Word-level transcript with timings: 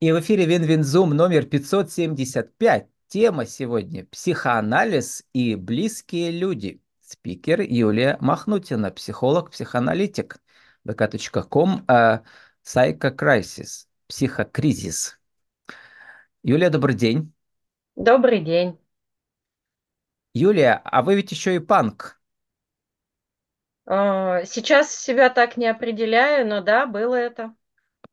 И 0.00 0.12
в 0.12 0.20
эфире 0.20 0.46
WinWinZoom 0.46 1.10
номер 1.10 1.44
575. 1.44 2.88
Тема 3.08 3.44
сегодня– 3.44 4.06
психоанализ 4.06 5.26
и 5.34 5.56
близкие 5.56 6.30
люди. 6.30 6.80
Спикер 7.02 7.60
Юлия 7.60 8.16
Махнутина, 8.18 8.90
психолог, 8.92 9.50
психоаналитик. 9.50 10.40
vk.com, 10.88 11.84
uh, 11.86 12.24
Psychocrisis, 12.64 13.88
психокризис. 14.06 15.20
Юлия, 16.42 16.70
добрый 16.70 16.94
день. 16.94 17.34
Добрый 17.94 18.40
день. 18.40 18.80
Юлия, 20.32 20.80
а 20.82 21.02
вы 21.02 21.16
ведь 21.16 21.30
еще 21.30 21.56
и 21.56 21.58
панк. 21.58 22.18
А, 23.84 24.46
сейчас 24.46 24.94
себя 24.94 25.28
так 25.28 25.58
не 25.58 25.66
определяю, 25.66 26.46
но 26.48 26.62
да, 26.62 26.86
было 26.86 27.16
это. 27.16 27.54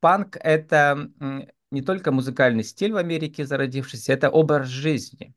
Панк– 0.02 0.36
это 0.42 1.10
не 1.72 1.82
только 1.82 2.12
музыкальный 2.12 2.64
стиль 2.64 2.94
в 2.94 2.98
Америке 2.98 3.46
зародившийся, 3.46 4.14
это 4.14 4.30
образ 4.30 4.68
жизни. 4.68 5.34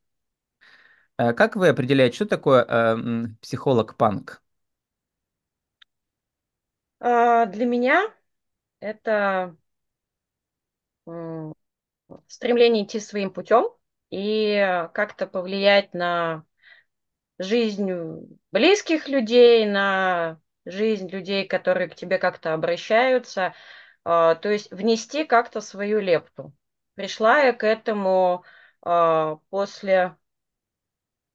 Э, 1.18 1.32
как 1.32 1.56
вы 1.56 1.68
определяете, 1.68 2.16
что 2.16 2.26
такое 2.26 2.64
э, 2.66 2.96
психолог-панк? 3.40 4.42
А, 7.00 7.46
для 7.46 7.66
меня 7.66 8.12
это 8.80 9.56
стремление 12.26 12.84
идти 12.84 13.00
своим 13.00 13.30
путем 13.30 13.68
и 14.10 14.88
как-то 14.92 15.26
повлиять 15.26 15.94
на 15.94 16.44
жизнь 17.38 18.38
близких 18.52 19.08
людей, 19.08 19.66
на 19.66 20.40
жизнь 20.64 21.08
людей, 21.08 21.46
которые 21.46 21.88
к 21.88 21.94
тебе 21.94 22.18
как-то 22.18 22.52
обращаются, 22.52 23.54
то 24.04 24.40
есть 24.44 24.70
внести 24.70 25.24
как-то 25.24 25.60
свою 25.60 26.00
лепту. 26.00 26.52
Пришла 26.94 27.40
я 27.40 27.52
к 27.52 27.64
этому 27.64 28.44
а, 28.82 29.36
после, 29.50 30.16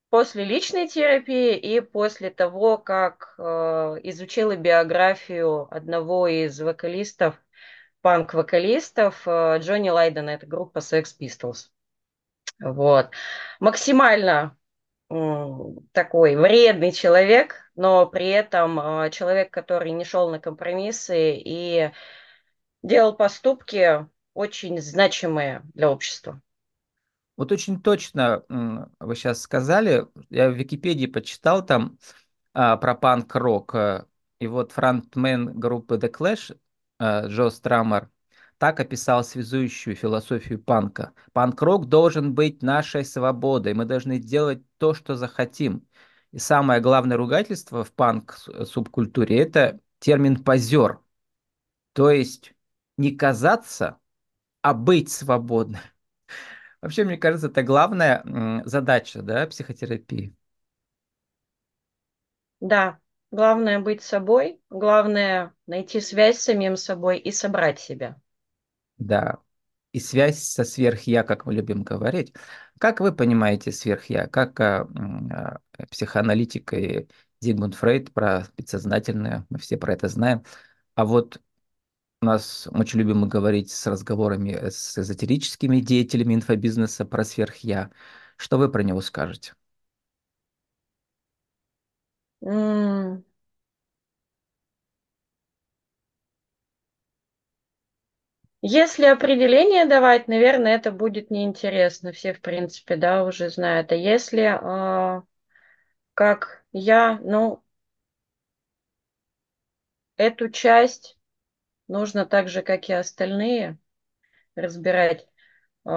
после 0.09 0.43
личной 0.43 0.87
терапии 0.87 1.57
и 1.57 1.79
после 1.79 2.29
того, 2.29 2.77
как 2.77 3.35
а, 3.37 3.95
изучила 4.03 4.55
биографию 4.55 5.67
одного 5.73 6.27
из 6.27 6.59
вокалистов, 6.59 7.35
панк-вокалистов, 8.01 9.27
Джонни 9.27 9.89
Лайдена, 9.89 10.29
это 10.29 10.45
группа 10.45 10.79
Sex 10.79 11.05
Pistols. 11.19 11.71
Вот. 12.59 13.09
Максимально 13.59 14.55
такой 15.07 16.35
вредный 16.35 16.91
человек, 16.91 17.71
но 17.75 18.05
при 18.05 18.29
этом 18.29 19.09
человек, 19.11 19.51
который 19.51 19.91
не 19.91 20.03
шел 20.03 20.29
на 20.29 20.39
компромиссы 20.39 21.33
и 21.35 21.91
делал 22.85 23.13
поступки 23.13 24.07
очень 24.33 24.79
значимые 24.81 25.63
для 25.73 25.89
общества. 25.89 26.41
Вот 27.37 27.51
очень 27.51 27.81
точно 27.81 28.43
вы 28.47 29.15
сейчас 29.15 29.41
сказали, 29.41 30.07
я 30.29 30.49
в 30.49 30.53
Википедии 30.53 31.07
почитал 31.07 31.65
там 31.65 31.97
а, 32.53 32.77
про 32.77 32.95
панк-рок, 32.95 33.75
э, 33.75 34.05
и 34.39 34.47
вот 34.47 34.71
фронтмен 34.71 35.59
группы 35.59 35.95
The 35.97 36.09
Clash 36.09 36.57
э, 36.99 37.27
Джо 37.27 37.49
Страмер 37.49 38.09
так 38.57 38.79
описал 38.79 39.25
связующую 39.25 39.97
философию 39.97 40.63
панка. 40.63 41.11
Панк-рок 41.33 41.89
должен 41.89 42.33
быть 42.33 42.63
нашей 42.63 43.03
свободой, 43.03 43.73
мы 43.73 43.83
должны 43.83 44.17
делать 44.17 44.63
то, 44.77 44.93
что 44.93 45.15
захотим. 45.15 45.85
И 46.31 46.39
самое 46.39 46.79
главное 46.79 47.17
ругательство 47.17 47.83
в 47.83 47.91
панк-субкультуре– 47.91 49.37
это 49.39 49.81
термин 49.99 50.41
«позер». 50.41 50.99
То 51.91 52.11
есть 52.11 52.54
не 52.97 53.11
казаться, 53.15 53.99
а 54.61 54.73
быть 54.73 55.11
свободным. 55.11 55.81
Вообще, 56.81 57.03
мне 57.05 57.17
кажется, 57.17 57.47
это 57.47 57.63
главная 57.63 58.61
задача 58.65 59.21
да, 59.21 59.47
психотерапии. 59.47 60.35
Да, 62.59 62.99
главное 63.31 63.79
быть 63.79 64.01
собой, 64.03 64.59
главное 64.69 65.53
найти 65.67 66.01
связь 66.01 66.37
с 66.39 66.43
самим 66.43 66.75
собой 66.75 67.17
и 67.17 67.31
собрать 67.31 67.79
себя. 67.79 68.19
Да, 68.97 69.39
и 69.91 69.99
связь 69.99 70.43
со 70.43 70.63
сверхя, 70.63 71.23
как 71.23 71.45
мы 71.45 71.53
любим 71.53 71.83
говорить. 71.83 72.33
Как 72.79 72.99
вы 72.99 73.13
понимаете 73.13 73.71
сверхя? 73.71 74.27
Как 74.27 74.59
а, 74.59 74.87
а, 75.31 75.59
психоаналитик 75.89 76.73
и 76.73 77.07
Зигмунд 77.41 77.75
Фрейд 77.75 78.13
про 78.13 78.45
бессознательное, 78.57 79.45
мы 79.49 79.59
все 79.59 79.77
про 79.77 79.93
это 79.93 80.07
знаем. 80.07 80.43
А 80.95 81.05
вот 81.05 81.41
у 82.21 82.25
нас 82.25 82.67
очень 82.71 82.99
любим 82.99 83.27
говорить 83.29 83.71
с 83.71 83.87
разговорами 83.87 84.51
с 84.69 84.97
эзотерическими 84.97 85.79
деятелями 85.79 86.33
инфобизнеса 86.35 87.05
про 87.05 87.23
сверхя. 87.23 87.91
Что 88.37 88.57
вы 88.57 88.69
про 88.71 88.83
него 88.83 89.01
скажете? 89.01 89.53
Если 98.61 99.05
определение 99.05 99.85
давать, 99.85 100.27
наверное, 100.27 100.75
это 100.75 100.91
будет 100.91 101.29
неинтересно. 101.31 102.11
Все, 102.11 102.33
в 102.33 102.41
принципе, 102.41 102.95
да, 102.97 103.23
уже 103.23 103.49
знают. 103.49 103.91
А 103.91 103.95
если 103.95 104.41
э, 105.19 105.21
как 106.15 106.65
я, 106.73 107.19
ну, 107.23 107.63
эту 110.17 110.49
часть 110.49 111.17
нужно 111.87 112.25
так 112.25 112.49
же, 112.49 112.61
как 112.61 112.89
и 112.89 112.93
остальные, 112.93 113.77
разбирать, 114.55 115.27
э, 115.85 115.89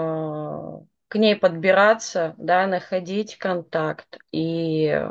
к 1.09 1.15
ней 1.15 1.37
подбираться, 1.37 2.35
да, 2.37 2.67
находить 2.67 3.39
контакт. 3.39 4.19
И 4.31 5.09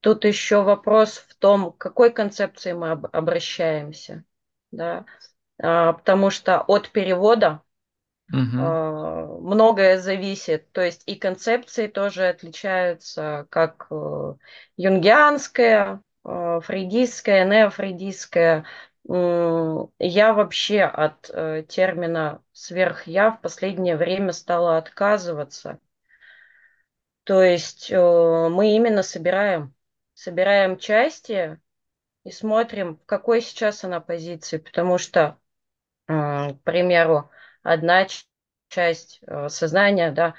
тут 0.00 0.24
еще 0.24 0.62
вопрос 0.62 1.18
в 1.18 1.34
том, 1.36 1.72
к 1.72 1.78
какой 1.78 2.10
концепции 2.10 2.72
мы 2.72 2.92
об 2.92 3.06
обращаемся, 3.12 4.24
да. 4.70 5.04
А, 5.62 5.92
потому 5.92 6.30
что 6.30 6.60
от 6.60 6.90
перевода 6.90 7.62
угу. 8.32 8.40
многое 9.42 9.98
зависит. 9.98 10.72
То 10.72 10.80
есть 10.80 11.02
и 11.06 11.16
концепции 11.16 11.86
тоже 11.86 12.28
отличаются, 12.28 13.46
как 13.50 13.86
э, 13.90 14.34
юнгианская, 14.76 16.00
фрейдистская, 16.22 17.44
неофрейдистская. 17.44 18.64
Я 19.06 20.32
вообще 20.32 20.82
от 20.82 21.22
термина 21.68 22.42
сверхя 22.52 23.32
в 23.32 23.42
последнее 23.42 23.96
время 23.96 24.32
стала 24.32 24.78
отказываться. 24.78 25.78
То 27.24 27.42
есть 27.42 27.90
мы 27.90 28.74
именно 28.76 29.02
собираем, 29.02 29.74
собираем 30.14 30.78
части 30.78 31.60
и 32.24 32.30
смотрим, 32.30 32.96
в 32.96 33.04
какой 33.04 33.42
сейчас 33.42 33.84
она 33.84 34.00
позиции, 34.00 34.56
потому 34.58 34.98
что 34.98 35.38
к 36.06 36.58
примеру, 36.64 37.30
одна 37.62 38.06
часть 38.68 39.20
э, 39.26 39.48
сознания, 39.48 40.10
да, 40.10 40.34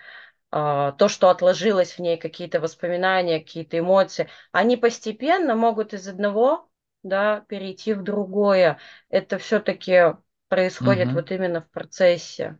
а, 0.52 0.92
то, 0.94 1.08
что 1.08 1.30
отложилось 1.30 1.94
в 1.94 2.00
ней, 2.00 2.18
какие-то 2.18 2.60
воспоминания, 2.60 3.40
какие-то 3.40 3.80
эмоции, 3.80 4.30
они 4.52 4.78
постепенно 4.78 5.56
могут 5.56 5.94
из 5.94 6.08
одного 6.08 6.70
да, 7.06 7.42
перейти 7.48 7.94
в 7.94 8.04
другое. 8.04 8.80
Это 9.10 9.38
все-таки 9.38 10.16
происходит 10.50 11.08
угу. 11.08 11.16
вот 11.16 11.32
именно 11.32 11.62
в 11.62 11.70
процессе. 11.70 12.58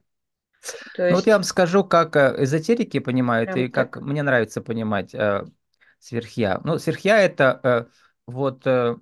То 0.96 1.04
есть... 1.04 1.12
Ну 1.12 1.16
вот 1.16 1.28
я 1.28 1.34
вам 1.34 1.44
скажу, 1.44 1.84
как 1.84 2.16
э, 2.16 2.44
эзотерики 2.44 3.00
понимают 3.00 3.52
Прям 3.52 3.66
и 3.66 3.70
так. 3.70 3.92
как 3.92 4.02
мне 4.02 4.24
нравится 4.24 4.62
понимать 4.62 5.14
э, 5.14 5.46
сверхя. 6.00 6.62
Ну, 6.64 6.78
сверхя 6.78 7.18
это 7.18 7.60
э, 7.64 7.86
вот 8.28 8.66
э, 8.66 8.96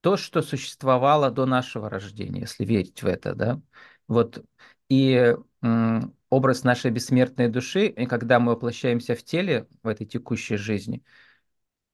то, 0.00 0.16
что 0.16 0.42
существовало 0.42 1.30
до 1.30 1.46
нашего 1.46 1.88
рождения, 1.88 2.42
если 2.42 2.64
верить 2.64 3.02
в 3.02 3.06
это, 3.06 3.34
да, 3.34 3.60
вот, 4.06 4.44
и 4.90 5.34
образ 6.28 6.62
нашей 6.62 6.90
бессмертной 6.90 7.48
души, 7.48 7.86
и 7.86 8.04
когда 8.04 8.38
мы 8.38 8.52
воплощаемся 8.52 9.14
в 9.14 9.22
теле 9.22 9.66
в 9.82 9.88
этой 9.88 10.06
текущей 10.06 10.56
жизни, 10.56 11.02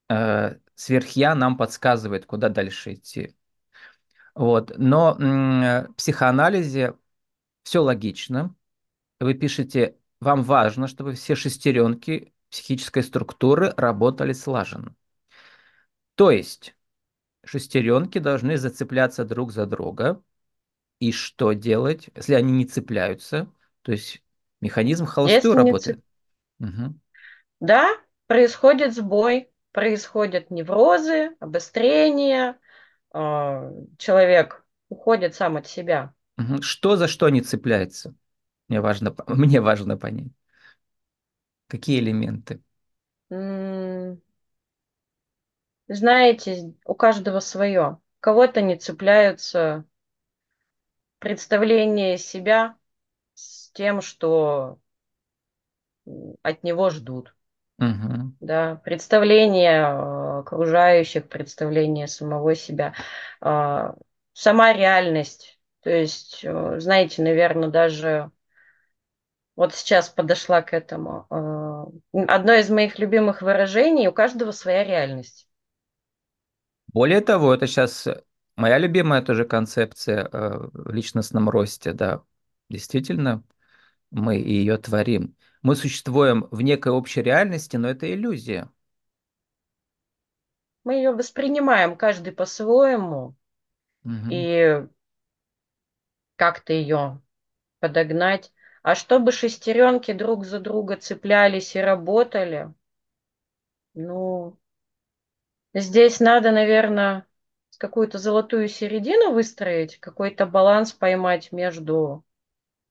э, 0.09 0.57
сверхя 0.81 1.35
нам 1.35 1.59
подсказывает, 1.59 2.25
куда 2.25 2.49
дальше 2.49 2.95
идти. 2.95 3.37
Вот. 4.35 4.73
Но 4.79 5.15
в 5.15 5.93
психоанализе 5.95 6.95
все 7.65 7.81
логично. 7.81 8.55
Вы 9.21 9.35
пишете, 9.35 9.99
вам 10.21 10.43
важно, 10.43 10.89
чтобы 10.89 11.13
все 11.13 11.35
шестеренки 11.35 12.33
психической 12.49 13.03
структуры 13.03 13.75
работали 13.77 14.33
слаженно. 14.33 14.95
То 16.15 16.31
есть 16.31 16.75
шестеренки 17.45 18.19
должны 18.19 18.57
зацепляться 18.57 19.27
друг 19.27 19.53
за 19.53 19.67
друга. 19.67 20.23
И 20.99 21.13
что 21.13 21.53
делать, 21.53 22.09
если 22.15 22.35
они 22.35 22.53
не 22.53 22.65
цепляются? 22.65 23.53
То 23.83 23.93
есть 23.93 24.23
механизм 24.63 25.05
холостую 25.05 25.55
работает. 25.55 26.03
Цеп... 26.59 26.69
Угу. 26.69 27.01
Да, 27.61 27.91
происходит 28.27 28.95
сбой, 28.95 29.50
происходят 29.73 30.51
неврозы, 30.51 31.37
обострения, 31.41 32.59
а, 33.13 33.71
человек 33.99 34.65
уходит 34.89 35.35
сам 35.35 35.57
от 35.57 35.67
себя. 35.67 36.15
Что 36.63 36.97
за 36.97 37.09
что 37.09 37.29
не 37.29 37.41
цепляется? 37.41 38.15
Мне 38.69 38.81
важно, 38.81 39.15
мне 39.29 39.61
важно 39.61 39.97
понять. 39.97 40.33
Какие 41.69 42.01
элементы? 42.01 42.63
Знаете, 45.89 46.75
у 46.87 46.95
каждого 46.95 47.41
свое. 47.41 47.99
Кого-то 48.21 48.63
не 48.63 48.77
цепляются 48.77 49.85
представления 51.19 52.19
себя 52.19 52.77
с 53.35 53.71
тем, 53.73 54.01
что 54.03 54.81
от 56.43 56.63
него 56.63 56.91
ждут. 56.91 57.35
Угу. 57.81 58.35
Да, 58.41 58.77
представление 58.85 59.81
э, 59.81 60.39
окружающих, 60.41 61.29
представление 61.29 62.07
самого 62.07 62.55
себя, 62.55 62.95
э, 63.41 63.93
сама 64.35 64.73
реальность. 64.73 65.59
То 65.83 65.91
есть, 65.91 66.41
э, 66.45 66.79
знаете, 66.79 67.23
наверное, 67.23 67.71
даже 67.71 68.31
вот 69.57 69.75
сейчас 69.75 70.09
подошла 70.09 70.63
к 70.63 70.73
этому. 70.73 71.27
Одно 72.13 72.55
из 72.55 72.71
моих 72.71 72.99
любимых 72.99 73.43
выражений– 73.43 74.09
у 74.09 74.13
каждого 74.13 74.53
своя 74.53 74.85
реальность. 74.85 75.49
Более 76.93 77.21
того, 77.21 77.55
это 77.55 77.67
сейчас 77.67 78.09
моя 78.57 78.79
любимая 78.79 79.23
тоже 79.23 79.45
концепция 79.45 80.29
в 80.33 80.93
личностном 80.93 81.51
росте, 81.51 81.93
да, 81.93 82.23
действительно, 82.71 83.43
мы 84.11 84.37
ее 84.37 84.77
творим. 84.79 85.37
Мы 85.63 85.77
существуем 85.77 86.49
в 86.51 86.63
некой 86.63 86.93
общей 86.93 87.23
реальности, 87.23 87.77
но 87.77 87.89
это 87.89 88.13
иллюзия. 88.13 88.71
Мы 90.85 90.95
ее 90.95 91.13
воспринимаем 91.13 91.97
каждый 91.97 92.33
по-своему, 92.33 93.35
угу. 94.05 94.15
и 94.31 94.87
как-то 96.37 96.73
ее 96.73 97.21
подогнать. 97.81 98.53
А 98.83 98.95
чтобы 98.95 99.31
шестеренки 99.31 100.13
друг 100.13 100.47
за 100.47 100.59
друга 100.59 100.97
цеплялись 100.97 101.77
и 101.77 101.81
работали, 101.81 102.73
ну, 103.93 104.59
здесь 105.75 106.19
надо, 106.19 106.51
наверное, 106.51 107.27
какую-то 107.81 108.19
золотую 108.19 108.69
середину 108.69 109.33
выстроить, 109.33 109.99
какой-то 109.99 110.45
баланс 110.45 110.93
поймать 110.93 111.51
между 111.51 112.25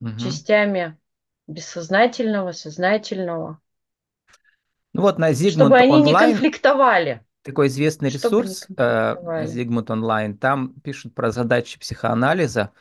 угу. 0.01 0.17
частями 0.17 0.97
бессознательного, 1.49 2.51
сознательного. 2.51 3.59
Ну 4.93 5.01
вот 5.01 5.17
на 5.17 5.31
Zigmund 5.31 5.51
Чтобы 5.51 5.77
они 5.77 5.91
Online, 5.91 6.03
не 6.03 6.13
конфликтовали. 6.13 7.25
Такой 7.41 7.67
известный 7.67 8.09
ресурс 8.09 8.65
э, 8.69 8.73
Zigmund 8.75 9.87
Online, 9.87 10.37
там 10.37 10.73
пишут 10.81 11.15
про 11.15 11.31
задачи 11.31 11.79
психоанализа, 11.79 12.71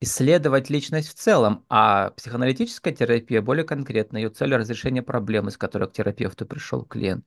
исследовать 0.00 0.70
личность 0.70 1.08
в 1.08 1.14
целом, 1.14 1.64
а 1.68 2.10
психоаналитическая 2.10 2.94
терапия 2.94 3.42
более 3.42 3.64
конкретна. 3.64 4.16
Ее 4.16 4.30
цель– 4.30 4.54
разрешение 4.56 5.02
проблемы, 5.02 5.50
с 5.50 5.56
которой 5.56 5.88
к 5.88 5.92
терапевту 5.92 6.46
пришел 6.46 6.84
клиент. 6.84 7.24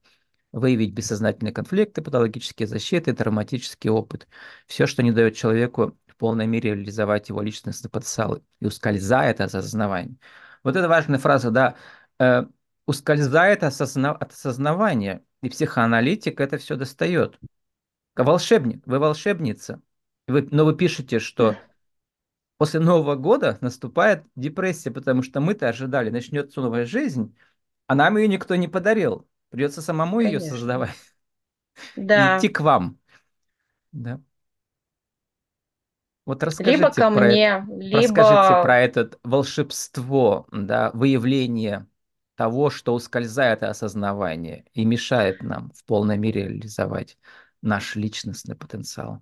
Выявить 0.52 0.94
бессознательные 0.94 1.54
конфликты, 1.54 2.02
патологические 2.02 2.68
защиты, 2.68 3.14
травматический 3.14 3.90
опыт. 3.90 4.28
Все, 4.68 4.86
что 4.86 5.02
не 5.02 5.12
дает 5.12 5.36
человеку 5.36 5.98
в 6.06 6.16
полной 6.16 6.46
мере 6.46 6.76
реализовать 6.76 7.30
его 7.30 7.42
личностный 7.42 7.90
потенциал 7.90 8.40
и 8.60 8.66
ускользает 8.66 9.42
от 9.42 9.56
осознавания. 9.56 10.16
Вот 10.64 10.76
это 10.76 10.88
важная 10.88 11.20
фраза, 11.20 11.52
да, 11.52 11.76
э, 12.20 12.46
ускользает 12.86 13.64
осозна... 13.64 14.12
от 14.12 14.32
осознавания, 14.32 15.24
и 15.42 15.50
психоаналитик 15.50 16.40
это 16.40 16.58
все 16.58 16.76
достает. 16.76 17.40
Волшебник, 18.16 18.86
вы 18.86 19.00
волшебница, 19.00 19.82
вы, 20.28 20.48
но 20.52 20.66
вы 20.66 20.76
пишете, 20.76 21.20
что 21.20 21.56
после 22.58 22.80
Нового 22.80 23.16
года 23.16 23.58
наступает 23.62 24.24
депрессия, 24.36 24.92
потому 24.92 25.24
что 25.24 25.42
мы-то 25.42 25.68
ожидали, 25.68 26.10
начнется 26.10 26.62
новая 26.62 26.86
жизнь, 26.86 27.36
а 27.88 27.96
нам 27.96 28.18
ее 28.18 28.28
никто 28.28 28.56
не 28.56 28.68
подарил. 28.68 29.28
Придется 29.50 29.82
самому 29.82 30.18
Конечно. 30.18 30.46
ее 30.46 30.52
создавать. 30.52 30.96
Да. 31.96 32.36
И 32.36 32.40
идти 32.40 32.50
к 32.50 32.62
вам. 32.62 33.00
Да. 33.92 34.22
Вот 36.26 36.42
расскажите 36.44 36.78
либо 36.78 36.90
ко 36.90 37.12
про 37.12 37.26
мне, 37.26 37.48
это, 37.48 37.66
либо... 37.78 37.98
расскажите 38.02 38.62
про 38.62 38.80
это 38.80 39.10
волшебство, 39.24 40.48
да, 40.52 40.92
выявление 40.94 41.86
того, 42.36 42.70
что 42.70 42.94
ускользает 42.94 43.64
от 43.64 43.72
осознавания 43.72 44.66
и 44.74 44.86
мешает 44.86 45.44
нам 45.44 45.72
в 45.76 45.84
полной 45.86 46.18
мере 46.18 46.48
реализовать 46.48 47.18
наш 47.62 47.96
личностный 47.96 48.56
потенциал. 48.56 49.22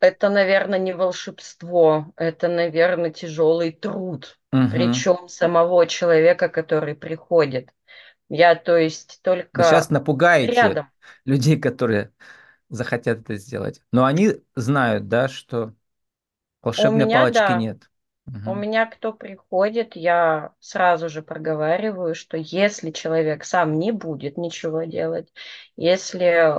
Это, 0.00 0.28
наверное, 0.28 0.78
не 0.78 0.92
волшебство, 0.92 2.12
это, 2.16 2.48
наверное, 2.48 3.10
тяжелый 3.10 3.72
труд, 3.72 4.38
угу. 4.52 4.68
причем 4.70 5.28
самого 5.28 5.86
человека, 5.86 6.48
который 6.48 6.94
приходит. 6.94 7.70
Я, 8.28 8.56
то 8.56 8.76
есть, 8.76 9.20
только 9.22 9.48
Вы 9.54 9.64
сейчас 9.64 9.88
напугаете 9.90 10.52
рядом. 10.52 10.90
людей, 11.24 11.58
которые 11.58 12.12
захотят 12.68 13.20
это 13.20 13.36
сделать. 13.36 13.80
Но 13.92 14.04
они 14.04 14.32
знают, 14.54 15.08
да, 15.08 15.28
что 15.28 15.72
волшебной 16.66 17.06
меня, 17.06 17.20
палочки 17.20 17.38
да. 17.38 17.56
нет. 17.56 17.90
Угу. 18.26 18.50
У 18.50 18.54
меня 18.54 18.86
кто 18.86 19.12
приходит, 19.12 19.94
я 19.94 20.52
сразу 20.58 21.08
же 21.08 21.22
проговариваю, 21.22 22.14
что 22.14 22.36
если 22.36 22.90
человек 22.90 23.44
сам 23.44 23.78
не 23.78 23.92
будет 23.92 24.36
ничего 24.36 24.82
делать, 24.82 25.32
если... 25.76 26.52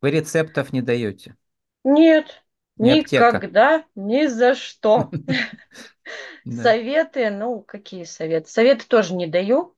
Вы 0.00 0.10
рецептов 0.10 0.72
не 0.72 0.82
даете? 0.82 1.36
Нет, 1.84 2.42
не 2.76 3.00
никогда, 3.00 3.76
аптека. 3.76 3.90
ни 3.94 4.26
за 4.26 4.54
что. 4.54 5.10
Советы, 6.50 7.30
ну, 7.30 7.60
какие 7.60 8.04
советы? 8.04 8.48
Советы 8.48 8.86
тоже 8.88 9.14
не 9.14 9.26
даю, 9.26 9.76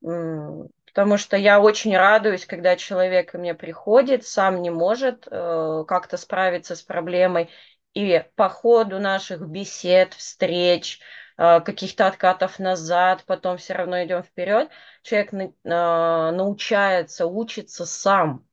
потому 0.00 1.16
что 1.16 1.36
я 1.36 1.60
очень 1.60 1.96
радуюсь, 1.96 2.46
когда 2.46 2.76
человек 2.76 3.32
ко 3.32 3.38
мне 3.38 3.54
приходит, 3.54 4.26
сам 4.26 4.62
не 4.62 4.70
может 4.70 5.26
э, 5.30 5.84
как-то 5.88 6.16
справиться 6.16 6.76
с 6.76 6.82
проблемой, 6.82 7.48
и 7.94 8.24
по 8.34 8.48
ходу 8.48 8.98
наших 8.98 9.48
бесед, 9.48 10.14
встреч, 10.14 11.00
э, 11.38 11.60
каких-то 11.60 12.06
откатов 12.06 12.58
назад, 12.58 13.24
потом 13.26 13.56
все 13.56 13.74
равно 13.74 14.04
идем 14.04 14.22
вперед, 14.22 14.68
человек 15.02 15.32
э, 15.32 15.48
научается, 15.64 17.26
учится 17.26 17.86
сам 17.86 18.46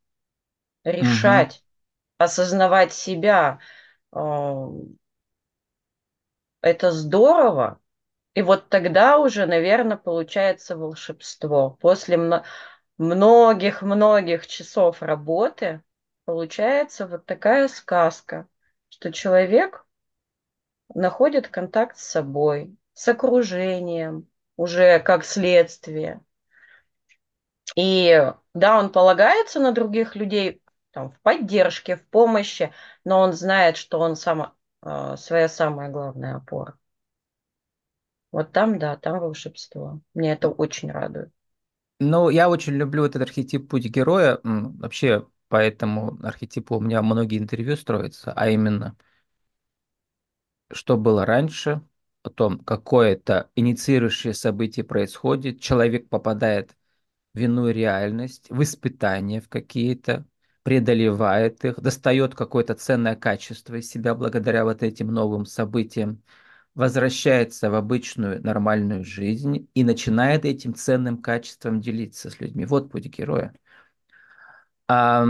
решать, 0.84 1.58
угу. 1.58 2.26
осознавать 2.26 2.94
себя. 2.94 3.60
Э, 4.14 4.68
это 6.62 6.92
здорово. 6.92 7.80
И 8.34 8.44
вот 8.44 8.70
тогда 8.70 9.18
уже, 9.18 9.46
наверное, 9.46 9.98
получается 9.98 10.78
волшебство. 10.78 11.72
После 11.82 12.18
многих-многих 12.98 14.48
часов 14.48 15.02
работы 15.02 15.84
получается 16.26 17.08
вот 17.08 17.26
такая 17.26 17.68
сказка 17.68 18.48
что 19.02 19.12
человек 19.12 19.84
находит 20.94 21.48
контакт 21.48 21.98
с 21.98 22.04
собой, 22.04 22.78
с 22.94 23.08
окружением, 23.08 24.28
уже 24.58 25.00
как 25.00 25.26
следствие. 25.26 26.22
И 27.76 28.32
да, 28.54 28.78
он 28.78 28.92
полагается 28.92 29.60
на 29.60 29.72
других 29.72 30.16
людей 30.16 30.62
там, 30.92 31.10
в 31.10 31.20
поддержке, 31.22 31.96
в 31.96 32.06
помощи, 32.10 32.72
но 33.04 33.22
он 33.22 33.34
знает, 33.34 33.76
что 33.76 33.98
он 34.00 34.16
сам, 34.16 34.54
э, 34.84 35.16
своя 35.18 35.50
самая 35.50 35.90
главная 35.90 36.36
опора. 36.36 36.78
Вот 38.32 38.52
там, 38.52 38.78
да, 38.78 38.98
там 38.98 39.20
волшебство. 39.20 40.00
Мне 40.14 40.34
это 40.34 40.48
очень 40.48 40.92
радует. 40.92 41.32
Ну, 42.00 42.30
я 42.30 42.50
очень 42.50 42.74
люблю 42.74 43.06
этот 43.06 43.24
архетип 43.24 43.68
путь 43.68 43.86
героя. 43.86 44.40
Вообще, 44.44 45.26
по 45.52 45.58
этому 45.58 46.18
архетипу 46.26 46.78
у 46.78 46.82
меня 46.82 47.04
многие 47.04 47.38
интервью 47.40 47.76
строятся, 47.78 48.34
а 48.34 48.50
именно, 48.50 48.98
что 50.72 50.98
было 50.98 51.26
раньше, 51.26 51.82
потом 52.22 52.60
какое-то 52.60 53.50
инициирующее 53.56 54.34
событие 54.34 54.84
происходит, 54.86 55.60
человек 55.62 56.10
попадает 56.10 56.76
в 57.34 57.40
иную 57.40 57.74
реальность, 57.74 58.48
в 58.50 58.62
испытания 58.64 59.42
в 59.42 59.50
какие-то, 59.50 60.26
преодолевает 60.64 61.66
их, 61.66 61.82
достает 61.82 62.36
какое-то 62.36 62.76
ценное 62.76 63.16
качество 63.16 63.76
из 63.76 63.90
себя 63.90 64.16
благодаря 64.16 64.66
вот 64.66 64.84
этим 64.84 65.10
новым 65.10 65.46
событиям, 65.46 66.24
возвращается 66.76 67.72
в 67.72 67.76
обычную 67.76 68.44
нормальную 68.44 69.04
жизнь 69.06 69.70
и 69.76 69.84
начинает 69.84 70.46
этим 70.46 70.76
ценным 70.76 71.22
качеством 71.22 71.82
делиться 71.82 72.30
с 72.30 72.40
людьми. 72.42 72.66
Вот 72.66 72.92
путь 72.92 73.08
героя. 73.08 73.56
А, 74.94 75.24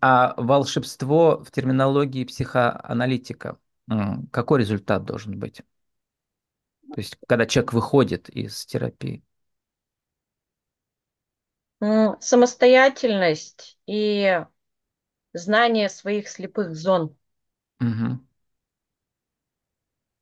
а 0.00 0.34
волшебство 0.36 1.42
в 1.42 1.50
терминологии 1.50 2.24
психоаналитика, 2.24 3.58
какой 4.30 4.60
результат 4.60 5.04
должен 5.04 5.36
быть? 5.36 5.62
То 6.94 7.00
есть, 7.00 7.18
когда 7.26 7.44
человек 7.44 7.72
выходит 7.72 8.28
из 8.28 8.64
терапии. 8.64 9.24
Самостоятельность 12.20 13.78
и 13.86 14.44
знание 15.32 15.88
своих 15.88 16.28
слепых 16.28 16.76
зон. 16.76 17.16
Угу. 17.80 18.20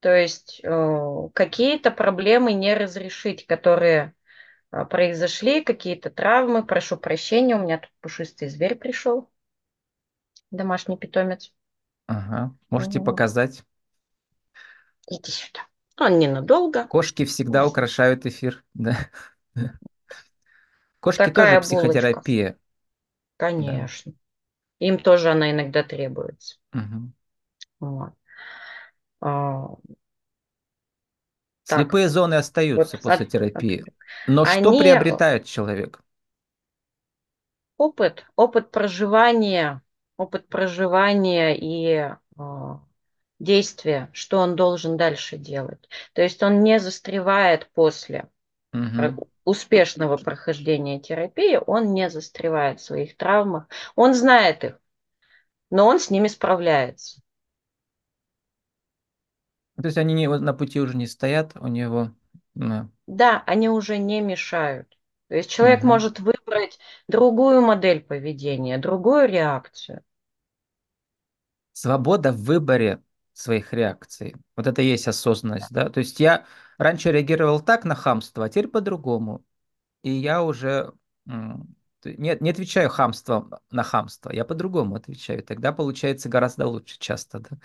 То 0.01 0.15
есть 0.15 0.61
э, 0.63 1.29
какие-то 1.35 1.91
проблемы 1.91 2.55
не 2.55 2.75
разрешить, 2.75 3.47
которые 3.47 4.15
произошли, 4.85 5.63
какие-то 5.63 6.11
травмы. 6.11 6.65
Прошу 6.65 6.97
прощения, 6.97 7.57
у 7.57 7.61
меня 7.61 7.79
тут 7.79 7.91
пушистый 8.01 8.49
зверь 8.49 8.75
пришел, 8.75 9.31
домашний 10.51 10.97
питомец. 10.97 11.53
Ага. 12.07 12.55
Можете 12.71 13.01
показать? 13.01 13.65
Иди 15.09 15.31
сюда. 15.31 15.61
Он 15.99 16.19
ненадолго. 16.19 16.87
Кошки 16.87 17.25
всегда 17.25 17.63
вот. 17.63 17.71
украшают 17.71 18.27
эфир. 18.27 18.65
Да. 18.75 18.97
Кошки 21.01 21.19
Такая 21.19 21.61
тоже 21.61 21.69
психотерапия. 21.69 22.45
Булочка. 22.45 22.61
Конечно. 23.37 24.13
Да. 24.13 24.19
Им 24.87 24.99
тоже 24.99 25.31
она 25.31 25.51
иногда 25.51 25.83
требуется. 25.83 26.59
Угу. 26.75 27.13
Вот. 27.81 28.13
А, 31.69 31.77
Слепые 31.77 32.07
так, 32.07 32.13
зоны 32.13 32.35
остаются 32.35 32.97
вот 32.97 33.03
после 33.03 33.27
от, 33.27 33.33
терапии. 33.33 33.81
От, 33.81 33.89
Но 34.29 34.43
они... 34.43 34.63
что 34.63 34.79
приобретает 34.79 35.45
человек? 35.47 36.01
Опыт, 37.77 38.25
опыт 38.37 38.71
проживания, 38.71 39.83
опыт 40.17 40.49
проживания 40.49 41.57
и 41.57 42.15
э, 42.39 42.75
действия, 43.39 44.09
что 44.13 44.39
он 44.39 44.57
должен 44.57 44.97
дальше 44.97 45.37
делать. 45.37 45.89
То 46.13 46.23
есть 46.23 46.43
он 46.43 46.63
не 46.63 46.79
застревает 46.79 47.69
после 47.75 48.29
угу. 48.73 49.29
успешного 49.45 50.17
прохождения 50.17 51.01
терапии, 51.01 51.59
он 51.67 51.93
не 51.93 52.09
застревает 52.09 52.81
в 52.81 52.85
своих 52.85 53.17
травмах, 53.17 53.69
он 53.95 54.15
знает 54.15 54.65
их, 54.65 54.79
но 55.71 55.87
он 55.87 55.99
с 55.99 56.11
ними 56.11 56.29
справляется. 56.29 57.21
То 59.77 59.87
есть 59.87 59.99
они 59.99 60.15
не, 60.15 60.29
на 60.29 60.55
пути 60.55 60.81
уже 60.81 60.97
не 60.97 61.07
стоят, 61.07 61.53
у 61.57 61.67
него... 61.67 62.11
Да, 62.55 62.89
да 63.07 63.43
они 63.47 63.69
уже 63.69 63.99
не 63.99 64.21
мешают. 64.21 64.97
То 65.29 65.37
есть 65.37 65.51
человек 65.51 65.81
угу. 65.81 65.89
может 65.89 66.21
выбрать 66.21 66.79
другую 67.09 67.61
модель 67.61 68.01
поведения, 68.01 68.79
другую 68.79 69.29
реакцию. 69.29 70.03
Свобода 71.73 72.33
в 72.33 72.43
выборе 72.43 73.03
своих 73.33 73.73
реакций. 73.75 74.35
Вот 74.57 74.67
это 74.67 74.81
и 74.81 74.87
есть 74.87 75.09
осознанность, 75.09 75.71
да. 75.71 75.91
То 75.91 76.01
есть 76.01 76.21
я 76.21 76.47
раньше 76.79 77.13
реагировал 77.13 77.61
так 77.61 77.85
на 77.85 77.95
хамство, 77.95 78.47
а 78.47 78.49
теперь 78.49 78.69
по-другому. 78.69 79.45
И 80.03 80.11
я 80.11 80.43
уже 80.43 80.93
не, 81.27 82.37
не 82.41 82.51
отвечаю 82.51 82.89
хамством 82.89 83.53
на 83.71 83.83
хамство, 83.83 84.31
я 84.31 84.45
по-другому 84.45 84.95
отвечаю. 84.95 85.43
Тогда 85.43 85.73
получается 85.73 86.29
гораздо 86.29 86.67
лучше 86.67 86.99
часто, 86.99 87.41
да. 87.41 87.59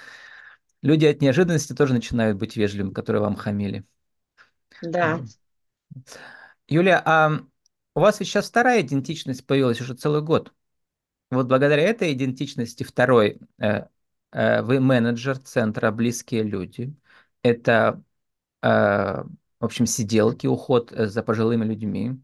Люди 0.82 1.06
от 1.06 1.22
неожиданности 1.22 1.74
тоже 1.74 1.94
начинают 1.94 2.38
быть 2.38 2.56
вежливыми, 2.56 2.94
которые 2.94 3.22
вам 3.22 3.36
хамили. 3.36 3.86
Да. 4.82 5.22
Юлия, 6.68 7.02
а 7.06 7.40
у 7.94 8.00
вас 8.00 8.18
сейчас 8.18 8.50
вторая 8.50 8.82
идентичность 8.82 9.46
появилась 9.46 9.82
уже 9.82 9.94
целый 9.94 10.22
год. 10.22 10.54
Вот 11.30 11.48
благодаря 11.48 11.84
этой 11.84 12.14
идентичности 12.14 12.84
второй 12.84 13.40
э, 13.60 13.86
э, 14.32 14.62
вы 14.62 14.80
менеджер 14.80 15.38
центра 15.38 15.92
«Близкие 15.92 16.44
люди». 16.44 16.94
Это, 17.44 18.02
э, 18.62 18.68
в 18.68 19.66
общем, 19.66 19.86
сиделки, 19.86 20.48
уход 20.48 20.92
за 20.92 21.24
пожилыми 21.24 21.66
людьми. 21.66 22.20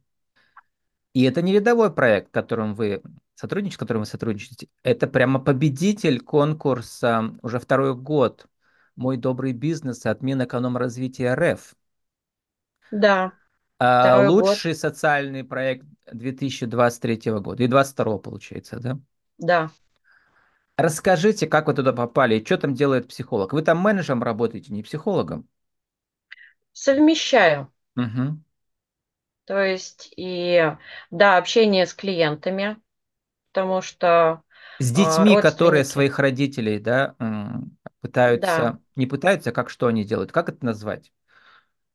И 1.13 1.23
это 1.23 1.41
не 1.41 1.53
рядовой 1.53 1.93
проект, 1.93 2.31
которым 2.31 2.75
вы 2.75 3.01
сотрудничаете, 3.37 3.77
которым 3.77 4.01
вы 4.01 4.07
сотрудничаете. 4.07 4.67
Это 4.83 5.05
прямо 5.07 5.39
победитель 5.39 6.19
конкурса 6.19 7.35
уже 7.43 7.59
второй 7.59 7.95
год. 7.95 8.47
Мой 8.95 9.15
добрый 9.15 9.53
бизнес 9.53 10.07
от 10.07 10.23
Минэкономразвития 10.23 11.35
РФ. 11.35 11.75
Да. 12.89 13.33
А, 13.77 14.27
лучший 14.27 14.71
год. 14.71 14.79
социальный 14.79 15.43
проект 15.43 15.85
2023 16.11 17.31
года 17.33 17.63
и 17.63 17.67
2022 17.67 18.17
получается, 18.17 18.79
да? 18.79 18.99
Да. 19.37 19.69
Расскажите, 20.75 21.45
как 21.45 21.67
вы 21.67 21.75
туда 21.75 21.93
попали 21.93 22.39
и 22.39 22.45
что 22.45 22.57
там 22.57 22.73
делает 22.73 23.07
психолог? 23.07 23.53
Вы 23.53 23.61
там 23.61 23.77
менеджером 23.77 24.23
работаете, 24.23 24.73
не 24.73 24.81
психологом? 24.81 25.47
Совмещаю. 26.71 27.71
Угу. 27.95 28.39
То 29.45 29.63
есть 29.63 30.11
и 30.17 30.75
да, 31.11 31.37
общение 31.37 31.85
с 31.85 31.93
клиентами, 31.93 32.77
потому 33.51 33.81
что 33.81 34.43
с 34.79 34.91
детьми, 34.91 35.39
которые 35.41 35.83
своих 35.83 36.19
родителей, 36.19 36.79
да, 36.79 37.15
пытаются, 38.01 38.57
да. 38.57 38.79
не 38.95 39.07
пытаются, 39.07 39.51
как 39.51 39.69
что 39.69 39.87
они 39.87 40.03
делают, 40.03 40.31
как 40.31 40.49
это 40.49 40.63
назвать? 40.63 41.11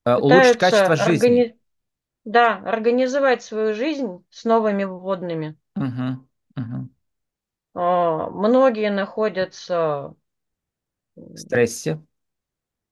Э, 0.04 0.16
пытаются 0.16 0.16
Улучшить 0.16 0.58
качество 0.58 0.96
жизни. 0.96 1.26
Органи... 1.26 1.58
Да, 2.24 2.56
организовать 2.58 3.42
свою 3.42 3.74
жизнь 3.74 4.24
с 4.30 4.44
новыми 4.44 4.84
вводными. 4.84 5.56
Угу, 5.76 6.28
угу. 6.56 6.88
Многие 7.74 8.90
находятся 8.90 10.14
в 11.16 11.36
стрессе. 11.36 12.00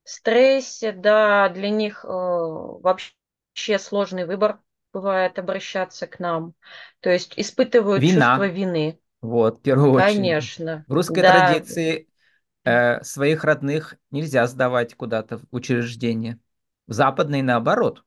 В 0.05 0.11
стрессе, 0.11 0.93
да, 0.93 1.49
для 1.49 1.71
них 1.71 2.05
э, 2.05 2.09
вообще 2.09 3.79
сложный 3.79 4.25
выбор 4.25 4.61
бывает 4.93 5.39
обращаться 5.39 6.07
к 6.07 6.19
нам. 6.21 6.55
То 7.01 7.11
есть 7.11 7.35
испытывают 7.37 8.03
Вина. 8.03 8.37
чувство 8.37 8.47
вины. 8.47 9.01
Вот, 9.21 9.59
в 9.59 9.63
первую 9.63 9.93
очередь. 9.93 10.17
Конечно. 10.17 10.85
В 10.89 10.93
русской 10.93 11.23
да. 11.23 11.33
традиции 11.33 12.09
э, 12.65 13.03
своих 13.03 13.45
родных 13.45 13.97
нельзя 14.11 14.47
сдавать 14.47 14.95
куда-то 14.95 15.39
в 15.39 15.43
учреждение. 15.51 16.39
В 16.87 16.93
западной 16.93 17.43
наоборот. 17.43 18.05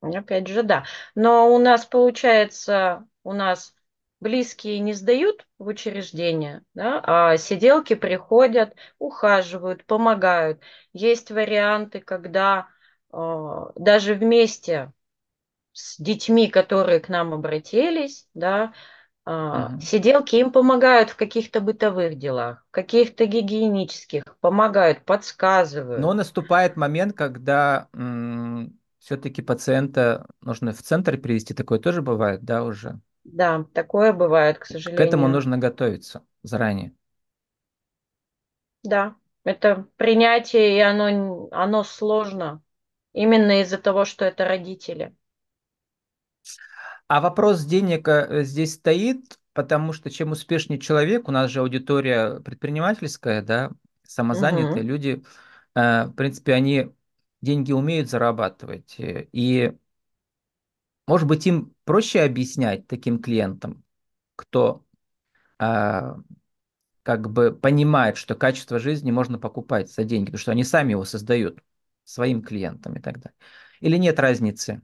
Опять 0.00 0.48
же, 0.48 0.62
да. 0.62 0.84
Но 1.14 1.54
у 1.54 1.58
нас 1.58 1.86
получается, 1.86 3.06
у 3.22 3.32
нас 3.32 3.74
близкие 4.20 4.78
не 4.78 4.92
сдают 4.94 5.46
в 5.58 5.66
учреждение, 5.66 6.62
да, 6.74 7.00
а 7.04 7.36
сиделки 7.36 7.94
приходят, 7.94 8.74
ухаживают, 8.98 9.84
помогают. 9.84 10.60
Есть 10.92 11.30
варианты, 11.30 12.00
когда 12.00 12.68
даже 13.12 14.14
вместе 14.14 14.92
с 15.72 15.98
детьми, 15.98 16.48
которые 16.48 17.00
к 17.00 17.08
нам 17.08 17.32
обратились, 17.34 18.28
да, 18.34 18.72
угу. 19.24 19.80
сиделки 19.82 20.36
им 20.36 20.50
помогают 20.50 21.10
в 21.10 21.16
каких-то 21.16 21.60
бытовых 21.60 22.18
делах, 22.18 22.66
каких-то 22.70 23.26
гигиенических, 23.26 24.24
помогают, 24.40 25.04
подсказывают. 25.04 26.02
Но 26.02 26.12
наступает 26.14 26.76
момент, 26.76 27.16
когда 27.16 27.88
все-таки 28.98 29.42
пациента 29.42 30.26
нужно 30.40 30.72
в 30.72 30.82
центр 30.82 31.16
привести, 31.18 31.54
такое 31.54 31.78
тоже 31.78 32.02
бывает, 32.02 32.42
да, 32.42 32.64
уже? 32.64 33.00
Да, 33.24 33.64
такое 33.72 34.12
бывает, 34.12 34.58
к 34.58 34.64
сожалению. 34.66 34.98
К 34.98 35.08
этому 35.08 35.28
нужно 35.28 35.58
готовиться 35.58 36.22
заранее. 36.42 36.92
Да, 38.82 39.14
это 39.44 39.86
принятие, 39.96 40.76
и 40.76 40.80
оно, 40.80 41.48
оно 41.52 41.84
сложно. 41.84 42.62
Именно 43.12 43.60
из-за 43.60 43.78
того, 43.78 44.04
что 44.04 44.24
это 44.24 44.44
родители. 44.44 45.14
А 47.08 47.20
вопрос 47.20 47.64
денег 47.64 48.08
э, 48.08 48.42
здесь 48.42 48.74
стоит, 48.74 49.38
потому 49.52 49.92
что 49.92 50.10
чем 50.10 50.32
успешнее 50.32 50.78
человек, 50.78 51.28
у 51.28 51.30
нас 51.30 51.50
же 51.50 51.60
аудитория 51.60 52.40
предпринимательская, 52.40 53.42
да, 53.42 53.70
самозанятые 54.02 54.80
угу. 54.80 54.88
люди, 54.88 55.22
э, 55.74 56.04
в 56.06 56.12
принципе, 56.12 56.54
они 56.54 56.88
деньги 57.42 57.72
умеют 57.72 58.08
зарабатывать. 58.08 58.94
Э, 58.98 59.26
и, 59.32 59.76
может 61.06 61.28
быть, 61.28 61.46
им 61.46 61.74
проще 61.84 62.22
объяснять 62.22 62.86
таким 62.86 63.20
клиентам, 63.20 63.84
кто 64.36 64.84
как 65.58 67.30
бы 67.30 67.52
понимает, 67.52 68.16
что 68.16 68.34
качество 68.34 68.80
жизни 68.80 69.12
можно 69.12 69.38
покупать 69.38 69.92
за 69.92 70.02
деньги, 70.02 70.26
потому 70.26 70.40
что 70.40 70.50
они 70.50 70.64
сами 70.64 70.90
его 70.90 71.04
создают 71.04 71.60
своим 72.04 72.42
клиентам 72.42 72.94
и 72.96 73.00
так 73.00 73.18
далее? 73.18 73.36
Или 73.80 73.96
нет 73.96 74.18
разницы? 74.18 74.82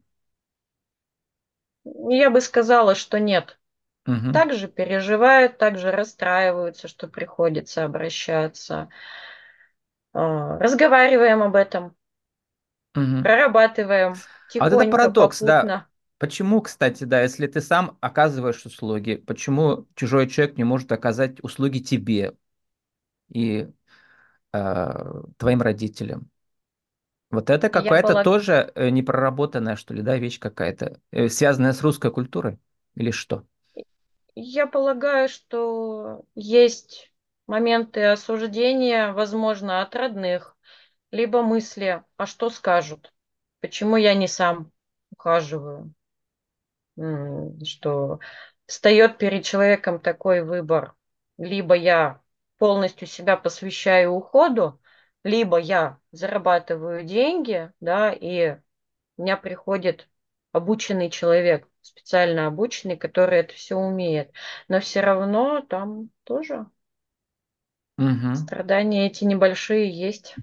Я 1.84 2.30
бы 2.30 2.40
сказала, 2.40 2.94
что 2.94 3.18
нет. 3.18 3.58
Угу. 4.06 4.32
Также 4.32 4.68
переживают, 4.68 5.58
также 5.58 5.90
расстраиваются, 5.90 6.88
что 6.88 7.08
приходится 7.08 7.84
обращаться. 7.84 8.88
А, 10.12 10.58
разговариваем 10.58 11.42
об 11.42 11.54
этом, 11.54 11.94
угу. 12.94 13.22
прорабатываем 13.22 14.14
а 14.58 14.70
вот 14.70 14.72
это 14.72 14.90
парадокс, 14.90 15.40
попутно. 15.40 15.62
да. 15.62 15.86
Почему, 16.18 16.60
кстати, 16.62 17.04
да, 17.04 17.22
если 17.22 17.46
ты 17.46 17.60
сам 17.60 17.96
оказываешь 18.00 18.64
услуги, 18.64 19.16
почему 19.16 19.86
чужой 19.94 20.28
человек 20.28 20.56
не 20.56 20.64
может 20.64 20.90
оказать 20.90 21.42
услуги 21.44 21.78
тебе 21.78 22.34
и 23.28 23.68
э, 24.52 25.22
твоим 25.36 25.62
родителям? 25.62 26.28
Вот 27.30 27.50
это 27.50 27.68
какая-то 27.68 28.08
полаг... 28.08 28.24
тоже 28.24 28.72
э, 28.74 28.88
непроработанная, 28.88 29.76
что 29.76 29.92
ли, 29.92 30.02
да, 30.02 30.16
вещь 30.16 30.38
какая-то, 30.38 30.98
э, 31.12 31.28
связанная 31.28 31.72
с 31.72 31.82
русской 31.82 32.10
культурой 32.10 32.58
или 32.94 33.10
что? 33.10 33.44
Я 34.34 34.66
полагаю, 34.66 35.28
что 35.28 36.24
есть 36.34 37.12
моменты 37.46 38.04
осуждения, 38.04 39.12
возможно, 39.12 39.82
от 39.82 39.94
родных, 39.94 40.56
либо 41.10 41.42
мысли, 41.42 42.02
а 42.16 42.26
что 42.26 42.50
скажут, 42.50 43.12
почему 43.60 43.96
я 43.96 44.14
не 44.14 44.28
сам 44.28 44.70
ухаживаю, 45.10 45.92
что 47.64 48.20
встает 48.66 49.18
перед 49.18 49.44
человеком 49.44 49.98
такой 50.00 50.42
выбор, 50.42 50.94
либо 51.38 51.74
я 51.74 52.20
полностью 52.58 53.06
себя 53.06 53.36
посвящаю 53.36 54.12
уходу, 54.12 54.80
либо 55.24 55.58
я 55.58 55.98
зарабатываю 56.12 57.04
деньги, 57.04 57.72
да, 57.80 58.12
и 58.12 58.56
у 59.16 59.22
меня 59.22 59.36
приходит 59.36 60.08
обученный 60.52 61.10
человек, 61.10 61.68
специально 61.80 62.46
обученный, 62.46 62.96
который 62.96 63.40
это 63.40 63.54
все 63.54 63.76
умеет. 63.76 64.32
Но 64.68 64.80
все 64.80 65.00
равно 65.00 65.62
там 65.62 66.10
тоже 66.24 66.66
угу. 67.96 68.34
страдания 68.34 69.06
эти 69.06 69.24
небольшие 69.24 69.90
есть. 69.90 70.36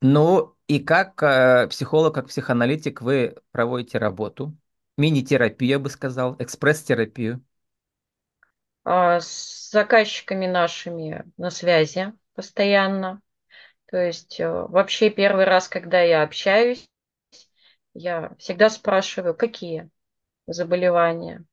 Ну 0.00 0.54
и 0.66 0.80
как 0.80 1.22
э, 1.22 1.68
психолог, 1.68 2.14
как 2.14 2.28
психоаналитик 2.28 3.02
вы 3.02 3.36
проводите 3.52 3.98
работу? 3.98 4.56
Мини-терапию, 4.96 5.70
я 5.70 5.78
бы 5.78 5.90
сказал, 5.90 6.36
экспресс-терапию. 6.38 7.44
А, 8.84 9.20
с 9.20 9.70
заказчиками 9.70 10.46
нашими 10.46 11.24
на 11.36 11.50
связи 11.50 12.12
постоянно. 12.34 13.20
То 13.86 13.98
есть 13.98 14.40
э, 14.40 14.48
вообще 14.48 15.10
первый 15.10 15.44
раз, 15.44 15.68
когда 15.68 16.00
я 16.00 16.22
общаюсь, 16.22 16.88
я 17.94 18.34
всегда 18.38 18.70
спрашиваю, 18.70 19.34
какие 19.34 19.88
заболевания, 20.46 21.44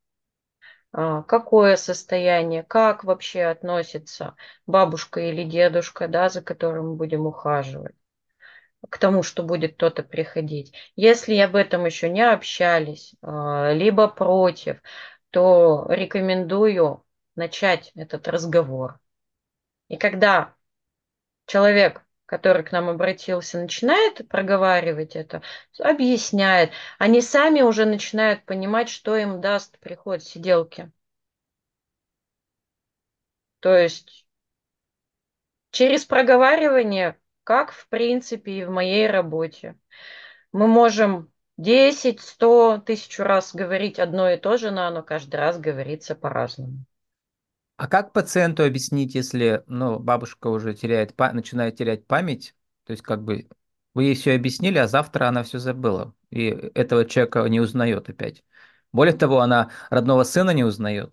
а, 0.92 1.24
какое 1.24 1.76
состояние, 1.78 2.64
как 2.64 3.04
вообще 3.04 3.44
относится 3.44 4.36
бабушка 4.66 5.22
или 5.22 5.44
дедушка, 5.44 6.08
да, 6.08 6.30
за 6.30 6.42
которым 6.42 6.90
мы 6.90 6.96
будем 6.96 7.26
ухаживать 7.26 7.96
к 8.90 8.98
тому, 8.98 9.24
что 9.24 9.44
будет 9.44 9.76
кто-то 9.76 10.04
приходить. 10.04 10.74
Если 10.96 11.38
об 11.38 11.56
этом 11.56 11.86
еще 11.86 12.10
не 12.10 12.22
общались, 12.22 13.14
а, 13.22 13.72
либо 13.74 14.08
против, 14.08 14.82
то 15.30 15.86
рекомендую 15.90 17.06
начать 17.36 17.92
этот 17.96 18.28
разговор. 18.28 19.00
И 19.88 19.98
когда 19.98 20.56
человек, 21.46 22.04
который 22.32 22.64
к 22.64 22.72
нам 22.72 22.88
обратился, 22.88 23.60
начинает 23.60 24.26
проговаривать 24.30 25.18
это, 25.18 25.42
объясняет, 25.80 26.72
они 26.98 27.20
сами 27.22 27.62
уже 27.62 27.84
начинают 27.86 28.46
понимать, 28.46 28.88
что 28.88 29.18
им 29.18 29.42
даст 29.42 29.78
приход 29.80 30.24
сиделки. 30.24 30.94
То 33.60 33.76
есть 33.76 34.26
через 35.72 36.06
проговаривание, 36.06 37.20
как 37.44 37.74
в 37.74 37.90
принципе 37.90 38.60
и 38.60 38.64
в 38.64 38.70
моей 38.70 39.08
работе, 39.08 39.78
мы 40.54 40.68
можем 40.68 41.34
10, 41.58 42.22
100, 42.22 42.78
тысячу 42.78 43.24
раз 43.24 43.54
говорить 43.54 44.00
одно 44.00 44.30
и 44.30 44.38
то 44.38 44.56
же, 44.56 44.72
но 44.72 45.04
каждый 45.04 45.36
раз 45.36 45.60
говорится 45.60 46.16
по-разному. 46.16 46.86
А 47.82 47.88
как 47.88 48.14
пациенту 48.14 48.64
объяснить, 48.64 49.16
если 49.16 49.64
ну, 49.66 49.98
бабушка 49.98 50.50
уже 50.50 50.76
теряет, 50.76 51.18
начинает 51.18 51.78
терять 51.78 52.06
память, 52.06 52.54
то 52.84 52.92
есть 52.92 53.02
как 53.02 53.24
бы 53.24 53.50
вы 53.96 54.04
ей 54.04 54.14
все 54.14 54.36
объяснили, 54.36 54.78
а 54.78 54.88
завтра 54.88 55.28
она 55.28 55.42
все 55.42 55.58
забыла, 55.58 56.14
и 56.30 56.46
этого 56.76 57.06
человека 57.06 57.44
не 57.48 57.60
узнает 57.60 58.08
опять. 58.08 58.44
Более 58.94 59.16
того, 59.16 59.40
она 59.40 59.72
родного 59.90 60.26
сына 60.26 60.52
не 60.52 60.64
узнает. 60.64 61.12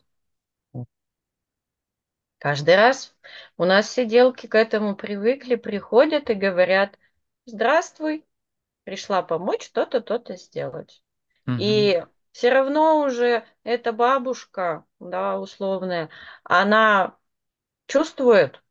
Каждый 2.37 2.77
раз 2.77 3.17
у 3.57 3.65
нас 3.65 3.91
сиделки 3.91 4.47
к 4.47 4.55
этому 4.55 4.95
привыкли, 4.95 5.55
приходят 5.55 6.29
и 6.29 6.35
говорят, 6.35 6.99
здравствуй, 7.47 8.27
пришла 8.85 9.23
помочь 9.23 9.71
то-то, 9.71 10.03
то-то 10.03 10.37
сделать. 10.37 11.03
Угу. 11.47 11.57
И 11.61 12.05
все 12.33 12.51
равно 12.51 13.01
уже 13.01 13.47
эта 13.65 13.95
бабушка, 13.95 14.85
да, 15.01 15.39
условная, 15.39 16.11
она 16.45 17.17
чувствует, 17.87 18.63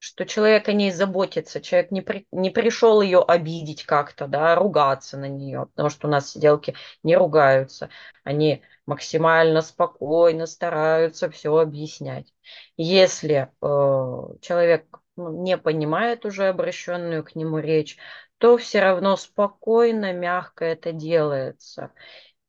что 0.00 0.24
человек 0.26 0.68
о 0.68 0.72
ней 0.72 0.92
заботится, 0.92 1.60
человек 1.60 1.90
не, 1.90 2.02
при, 2.02 2.26
не 2.30 2.50
пришел 2.50 3.00
ее 3.02 3.20
обидеть 3.20 3.84
как-то, 3.84 4.28
да, 4.28 4.54
ругаться 4.54 5.18
на 5.18 5.28
нее, 5.28 5.66
потому 5.66 5.90
что 5.90 6.06
у 6.06 6.10
нас 6.10 6.30
сиделки 6.30 6.74
не 7.02 7.16
ругаются, 7.16 7.90
они 8.22 8.62
максимально 8.86 9.60
спокойно 9.60 10.46
стараются 10.46 11.30
все 11.30 11.56
объяснять. 11.56 12.32
Если 12.76 13.50
э, 13.60 14.36
человек 14.40 14.86
ну, 15.16 15.42
не 15.42 15.58
понимает 15.58 16.24
уже 16.24 16.46
обращенную 16.48 17.24
к 17.24 17.34
нему 17.34 17.58
речь, 17.58 17.98
то 18.38 18.56
все 18.56 18.80
равно 18.80 19.16
спокойно, 19.16 20.12
мягко 20.12 20.64
это 20.64 20.92
делается. 20.92 21.90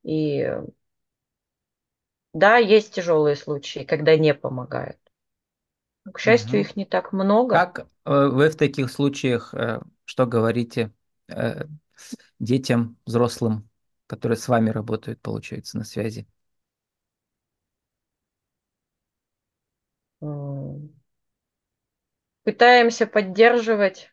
И 0.03 0.47
да, 2.33 2.57
есть 2.57 2.93
тяжелые 2.93 3.35
случаи, 3.35 3.83
когда 3.83 4.17
не 4.17 4.33
помогают. 4.33 4.97
К 6.13 6.19
счастью, 6.19 6.59
угу. 6.59 6.67
их 6.67 6.75
не 6.75 6.85
так 6.85 7.13
много. 7.13 7.55
Как 7.55 7.87
э, 8.05 8.27
вы 8.27 8.49
в 8.49 8.55
таких 8.55 8.91
случаях 8.91 9.53
э, 9.53 9.81
что 10.05 10.25
говорите 10.25 10.91
э, 11.27 11.65
детям, 12.39 12.97
взрослым, 13.05 13.69
которые 14.07 14.37
с 14.37 14.47
вами 14.47 14.71
работают, 14.71 15.21
получается, 15.21 15.77
на 15.77 15.83
связи? 15.83 16.27
Пытаемся 22.43 23.05
поддерживать 23.05 24.11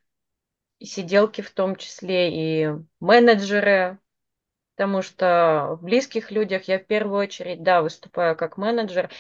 и 0.79 0.85
сиделки 0.85 1.41
в 1.41 1.51
том 1.51 1.77
числе, 1.77 2.67
и 2.69 2.71
менеджеры, 3.01 3.99
потому 4.77 5.01
что 5.01 5.79
в 5.81 5.85
близких 5.85 6.31
людях 6.31 6.65
я 6.65 6.79
в 6.79 6.85
первую 6.85 7.19
очередь, 7.19 7.63
да, 7.63 7.81
выступаю 7.81 8.37
как 8.37 8.59
менеджер. 8.59 9.11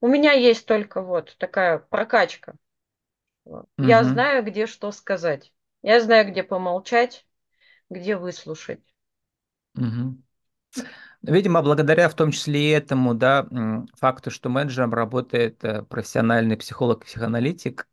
У 0.00 0.08
меня 0.08 0.32
есть 0.32 0.66
только 0.66 1.00
вот 1.00 1.36
такая 1.38 1.78
прокачка. 1.78 2.54
Угу. 3.44 3.64
Я 3.78 4.02
знаю, 4.02 4.44
где 4.44 4.66
что 4.66 4.90
сказать. 4.90 5.52
Я 5.82 6.00
знаю, 6.00 6.28
где 6.28 6.42
помолчать, 6.42 7.24
где 7.88 8.16
выслушать. 8.16 8.82
Угу. 9.76 10.16
Видимо, 11.22 11.62
благодаря 11.62 12.08
в 12.08 12.14
том 12.14 12.32
числе 12.32 12.70
и 12.70 12.72
этому 12.72 13.14
да, 13.14 13.46
факту, 13.94 14.32
что 14.32 14.48
менеджером 14.48 14.92
работает 14.92 15.62
э, 15.62 15.82
профессиональный 15.82 16.56
психолог-психоаналитик, 16.56 17.88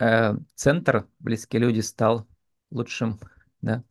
э, 0.00 0.34
центр 0.56 1.06
«Близкие 1.20 1.62
люди» 1.62 1.80
стал 1.80 2.26
лучшим 2.70 3.20
да, 3.60 3.84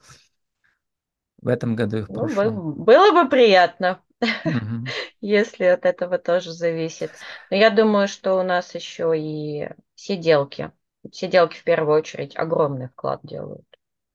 в 1.41 1.47
этом 1.47 1.75
году 1.75 1.97
и 1.97 2.01
в 2.01 2.09
ну, 2.09 2.21
прошлом. 2.21 2.55
Ну, 2.55 2.71
было 2.73 3.11
бы 3.11 3.29
приятно, 3.29 4.01
угу. 4.21 4.87
если 5.21 5.65
от 5.65 5.85
этого 5.85 6.17
тоже 6.17 6.51
зависит. 6.51 7.11
Но 7.49 7.57
я 7.57 7.69
думаю, 7.69 8.07
что 8.07 8.39
у 8.39 8.43
нас 8.43 8.75
еще 8.75 9.13
и 9.17 9.69
сиделки. 9.95 10.71
Сиделки 11.11 11.57
в 11.57 11.63
первую 11.63 11.97
очередь 11.97 12.37
огромный 12.37 12.89
вклад 12.89 13.21
делают. 13.23 13.65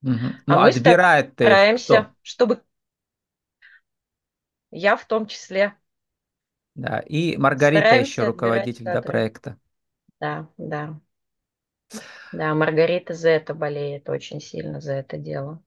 Угу. 0.03 0.13
Ну, 0.45 0.55
а 0.55 0.61
мы 0.61 0.71
стараемся, 0.71 2.03
кто? 2.03 2.15
чтобы 2.21 2.61
я 4.71 4.95
в 4.95 5.05
том 5.05 5.25
числе. 5.25 5.73
Да, 6.75 6.99
и 6.99 7.37
Маргарита 7.37 7.85
Стараемся 7.85 8.11
еще 8.11 8.25
руководитель 8.25 8.85
да, 8.85 9.01
проекта. 9.01 9.57
Да, 10.19 10.47
да. 10.57 10.99
Да, 12.33 12.53
Маргарита 12.53 13.13
за 13.13 13.29
это 13.29 13.53
болеет 13.53 14.09
очень 14.09 14.41
сильно, 14.41 14.81
за 14.81 14.93
это 14.93 15.17
дело. 15.17 15.63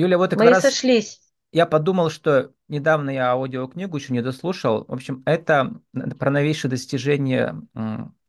Юля, 0.00 0.18
вот 0.18 0.34
Мы 0.34 0.48
раз 0.48 0.62
сошлись. 0.62 1.20
Я 1.52 1.66
подумал, 1.66 2.10
что 2.10 2.52
недавно 2.68 3.10
я 3.10 3.32
аудиокнигу 3.32 3.96
еще 3.96 4.12
не 4.12 4.22
дослушал. 4.22 4.84
В 4.86 4.92
общем, 4.92 5.22
это 5.26 5.80
про 6.18 6.30
новейшее 6.30 6.70
достижение, 6.70 7.60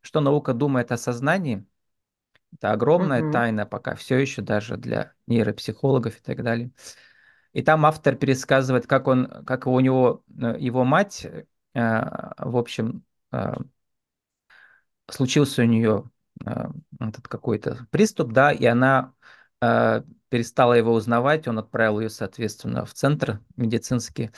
что 0.01 0.19
наука 0.21 0.53
думает 0.53 0.91
о 0.91 0.97
сознании. 0.97 1.65
Это 2.53 2.71
огромная 2.71 3.23
угу. 3.23 3.31
тайна 3.31 3.65
пока, 3.65 3.95
все 3.95 4.17
еще 4.17 4.41
даже 4.41 4.75
для 4.75 5.13
нейропсихологов 5.27 6.17
и 6.17 6.21
так 6.21 6.43
далее. 6.43 6.71
И 7.53 7.61
там 7.61 7.85
автор 7.85 8.15
пересказывает, 8.15 8.87
как 8.87 9.07
он, 9.07 9.27
как 9.45 9.67
у 9.67 9.79
него, 9.79 10.23
э, 10.29 10.55
его 10.59 10.83
мать, 10.83 11.25
э, 11.25 11.41
в 11.73 12.57
общем, 12.57 13.03
э, 13.31 13.53
случился 15.09 15.61
у 15.61 15.65
нее 15.65 16.09
этот 16.99 17.27
какой-то 17.27 17.85
приступ, 17.91 18.31
да, 18.31 18.51
и 18.51 18.65
она 18.65 19.13
перестала 20.31 20.73
его 20.73 20.93
узнавать, 20.93 21.45
он 21.47 21.59
отправил 21.59 21.99
ее, 21.99 22.09
соответственно, 22.09 22.85
в 22.85 22.93
центр 22.93 23.41
медицинский, 23.57 24.31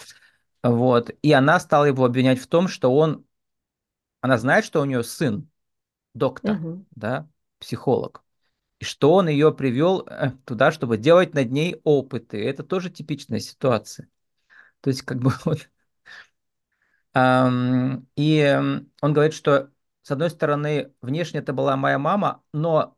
вот, 0.64 1.12
и 1.22 1.32
она 1.32 1.60
стала 1.60 1.86
его 1.86 2.04
обвинять 2.04 2.40
в 2.40 2.48
том, 2.48 2.68
что 2.68 2.94
он, 2.94 3.26
она 4.22 4.40
знает, 4.40 4.66
что 4.66 4.82
у 4.82 4.86
нее 4.86 5.04
сын, 5.04 5.48
доктор, 6.16 6.58
угу. 6.58 6.86
да, 6.96 7.30
психолог, 7.60 8.24
и 8.80 8.86
что 8.86 9.14
он 9.14 9.30
ее 9.30 9.54
привел 9.54 10.02
э, 10.08 10.32
туда, 10.46 10.72
чтобы 10.72 10.98
делать 10.98 11.36
над 11.36 11.52
ней 11.52 11.80
опыты. 11.84 12.44
Это 12.44 12.64
тоже 12.64 12.90
типичная 12.90 13.40
ситуация. 13.40 14.10
То 14.82 14.90
есть 14.90 15.04
как 15.04 15.20
бы 15.20 15.32
вот... 15.46 15.70
И 17.16 18.60
он 19.02 19.14
говорит, 19.14 19.36
что 19.36 19.70
с 20.02 20.10
одной 20.10 20.32
стороны, 20.32 20.92
внешне 21.02 21.40
это 21.40 21.54
была 21.54 21.78
моя 21.78 22.00
мама, 22.00 22.44
но 22.52 22.98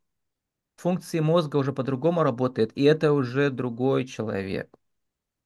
функции 0.76 1.20
мозга 1.20 1.58
уже 1.58 1.74
по-другому 1.74 2.24
работают, 2.24 2.72
и 2.76 2.84
это 2.84 3.14
уже 3.14 3.50
другой 3.50 4.06
человек. 4.06 4.70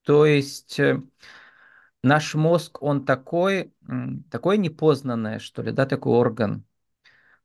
То 0.03 0.25
есть 0.25 0.79
э, 0.79 1.01
наш 2.03 2.35
мозг, 2.35 2.81
он 2.81 3.05
такой, 3.05 3.73
такой 4.31 4.57
непознанный, 4.57 5.39
что 5.39 5.61
ли, 5.61 5.71
да, 5.71 5.85
такой 5.85 6.13
орган. 6.13 6.65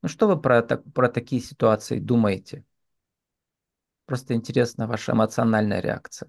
Ну 0.03 0.09
что 0.09 0.29
вы 0.29 0.41
про, 0.41 0.63
про 0.63 1.09
такие 1.09 1.41
ситуации 1.43 1.99
думаете? 1.99 2.65
Просто 4.07 4.35
интересна 4.35 4.87
ваша 4.87 5.13
эмоциональная 5.13 5.81
реакция. 5.81 6.29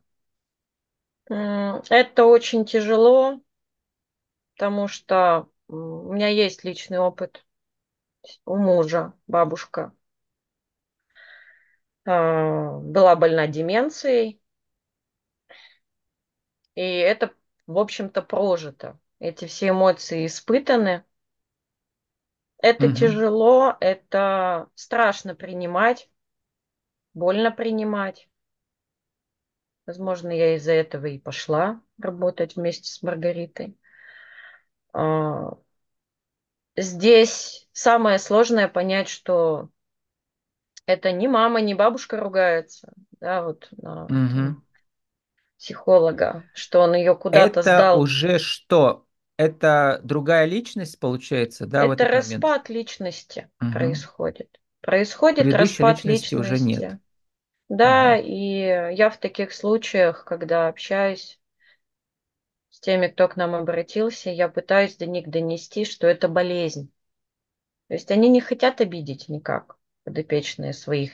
Это 1.28 2.26
очень 2.26 2.66
тяжело, 2.66 3.42
потому 4.56 4.88
что 4.88 5.50
у 5.68 6.14
меня 6.14 6.28
есть 6.28 6.64
личный 6.64 7.00
опыт 7.00 7.46
у 8.46 8.58
мужа, 8.58 9.14
бабушка 9.28 9.94
была 12.06 13.16
больна 13.16 13.48
деменцией, 13.48 14.42
и 16.76 16.82
это, 16.82 17.34
в 17.68 17.80
общем-то, 17.80 18.22
прожито. 18.22 19.00
Эти 19.20 19.46
все 19.46 19.70
эмоции 19.70 20.26
испытаны. 20.26 21.04
Это 22.58 22.88
угу. 22.88 22.96
тяжело, 22.96 23.76
это 23.80 24.70
страшно 24.76 25.36
принимать, 25.36 26.10
больно 27.14 27.52
принимать. 27.52 28.30
Возможно, 29.86 30.32
я 30.32 30.56
из-за 30.56 30.74
этого 30.74 31.06
и 31.06 31.20
пошла 31.20 31.82
работать 32.00 32.56
вместе 32.56 32.90
с 32.90 33.02
Маргаритой. 33.04 33.78
А, 34.94 35.58
здесь 36.76 37.70
самое 37.72 38.18
сложное 38.18 38.68
понять, 38.68 39.08
что 39.08 39.70
это 40.86 41.12
не 41.12 41.28
мама, 41.28 41.62
не 41.62 41.74
бабушка 41.74 42.18
ругается, 42.18 42.92
да, 43.20 43.44
вот 43.44 43.68
на 43.78 44.06
угу. 44.06 44.62
психолога, 45.58 46.44
что 46.54 46.82
он 46.82 46.96
ее 46.96 47.16
куда-то 47.16 47.60
это 47.60 47.62
сдал. 47.62 47.96
Это 47.96 48.02
уже 48.02 48.40
что? 48.40 49.06
Это 49.38 50.00
другая 50.04 50.46
личность, 50.46 51.00
получается, 51.00 51.66
да? 51.66 51.86
Это 51.86 52.06
распад 52.06 52.42
момент? 52.42 52.70
личности 52.70 53.50
угу. 53.62 53.72
происходит. 53.72 54.60
Происходит 54.82 55.54
распад 55.54 56.04
личности. 56.04 56.36
уже 56.36 56.60
нет. 56.60 57.00
Да, 57.68 58.14
ага. 58.14 58.22
и 58.22 58.96
я 58.96 59.10
в 59.10 59.18
таких 59.18 59.52
случаях, 59.52 60.24
когда 60.24 60.68
общаюсь 60.68 61.40
с 62.70 62.80
теми, 62.80 63.08
кто 63.08 63.28
к 63.28 63.36
нам 63.36 63.56
обратился, 63.56 64.30
я 64.30 64.50
пытаюсь 64.50 64.96
до 64.98 65.08
них 65.08 65.30
донести, 65.30 65.84
что 65.84 66.06
это 66.06 66.28
болезнь. 66.28 66.92
То 67.88 67.96
есть 67.96 68.12
они 68.12 68.30
не 68.30 68.40
хотят 68.40 68.82
обидеть 68.82 69.30
никак 69.30 69.78
подопечные 70.06 70.72
своих, 70.72 71.12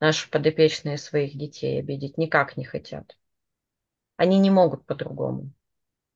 наши 0.00 0.28
подопечные 0.28 0.98
своих 0.98 1.38
детей 1.38 1.78
обидеть, 1.78 2.18
никак 2.18 2.58
не 2.58 2.64
хотят. 2.64 3.16
Они 4.16 4.38
не 4.38 4.50
могут 4.50 4.84
по-другому. 4.84 5.52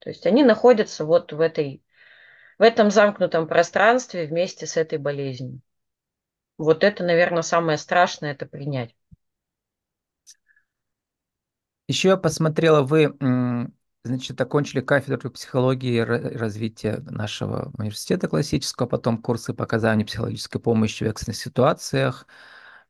То 0.00 0.10
есть 0.10 0.26
они 0.26 0.44
находятся 0.44 1.06
вот 1.06 1.32
в 1.32 1.40
этой, 1.40 1.82
в 2.58 2.62
этом 2.62 2.90
замкнутом 2.90 3.48
пространстве 3.48 4.26
вместе 4.26 4.66
с 4.66 4.76
этой 4.76 4.98
болезнью. 4.98 5.62
Вот 6.58 6.84
это, 6.84 7.04
наверное, 7.04 7.42
самое 7.42 7.78
страшное, 7.78 8.32
это 8.32 8.46
принять. 8.46 8.94
Еще 11.88 12.08
я 12.08 12.16
посмотрела, 12.16 12.82
вы, 12.82 13.16
значит, 14.06 14.40
окончили 14.40 14.80
кафедру 14.80 15.30
психологии 15.30 15.96
и 15.96 16.00
развития 16.00 17.02
нашего 17.10 17.70
университета 17.76 18.28
классического, 18.28 18.86
потом 18.86 19.18
курсы 19.18 19.52
по 19.52 19.64
оказанию 19.64 20.06
психологической 20.06 20.60
помощи 20.60 21.04
в 21.04 21.08
экстренных 21.08 21.36
ситуациях, 21.36 22.26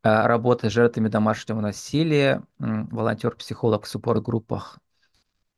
а, 0.02 0.28
работа 0.28 0.70
с 0.70 0.72
жертвами 0.72 1.08
домашнего 1.08 1.60
насилия, 1.60 2.42
волонтер-психолог 2.58 3.84
в 3.84 3.88
суппорт-группах, 3.88 4.78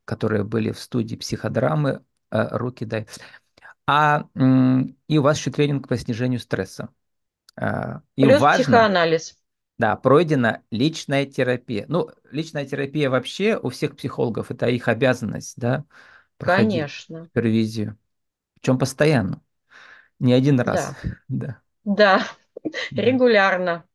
которые 0.05 0.43
были 0.43 0.71
в 0.71 0.79
студии 0.79 1.15
психодрамы 1.15 2.01
а, 2.31 2.57
«Руки 2.57 2.85
дай». 2.85 3.07
А, 3.85 4.25
и 5.07 5.17
у 5.17 5.21
вас 5.21 5.37
еще 5.37 5.51
тренинг 5.51 5.87
по 5.87 5.97
снижению 5.97 6.39
стресса. 6.39 6.89
А, 7.55 8.01
и 8.15 8.23
Плюс 8.23 8.39
важно, 8.39 8.63
психоанализ. 8.63 9.37
Да, 9.79 9.95
пройдена 9.95 10.61
личная 10.71 11.25
терапия. 11.25 11.85
Ну, 11.87 12.09
личная 12.31 12.65
терапия 12.65 13.09
вообще 13.09 13.57
у 13.57 13.69
всех 13.69 13.95
психологов 13.95 14.51
это 14.51 14.67
их 14.67 14.89
обязанность, 14.89 15.53
да, 15.57 15.85
Конечно. 16.37 17.23
супервизию. 17.23 17.97
Причем 18.55 18.77
постоянно. 18.77 19.41
Не 20.19 20.33
один 20.33 20.59
раз. 20.59 20.93
Да. 21.29 21.61
Да, 21.85 22.23
да. 22.91 23.01
регулярно. 23.01 23.85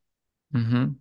Угу. 0.52 0.96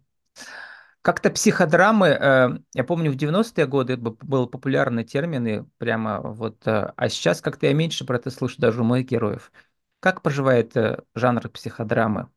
Как-то 1.02 1.30
психодрамы, 1.32 2.08
э, 2.08 2.50
я 2.74 2.84
помню, 2.84 3.12
в 3.12 3.16
90-е 3.16 3.68
годы 3.68 3.98
был 3.98 4.48
популярный 4.48 5.04
термин, 5.04 5.48
и 5.48 5.64
прямо 5.78 6.22
вот, 6.22 6.66
э, 6.66 6.94
а 6.96 7.10
сейчас 7.10 7.42
как-то 7.42 7.68
я 7.68 7.74
меньше 7.74 8.06
про 8.06 8.18
это 8.18 8.32
слышу 8.32 8.56
даже 8.60 8.82
у 8.82 8.84
моих 8.86 9.08
героев. 9.08 9.52
Как 10.00 10.22
поживает 10.22 10.76
э, 10.78 11.02
жанр 11.16 11.50
психодрамы? 11.50 12.30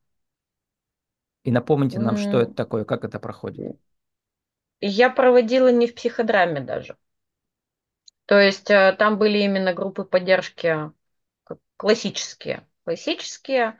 И 1.46 1.52
напомните 1.52 2.00
нам, 2.00 2.16
что 2.16 2.40
это 2.40 2.54
такое, 2.54 2.84
как 2.84 3.04
это 3.04 3.20
проходит. 3.20 3.76
Я 4.80 5.10
проводила 5.10 5.68
не 5.68 5.86
в 5.86 5.94
психодраме 5.94 6.60
даже. 6.60 6.96
То 8.26 8.36
есть 8.36 8.68
э, 8.68 8.96
там 8.98 9.16
были 9.16 9.38
именно 9.38 9.72
группы 9.72 10.02
поддержки 10.02 10.90
классические. 11.76 12.66
Классические. 12.84 13.78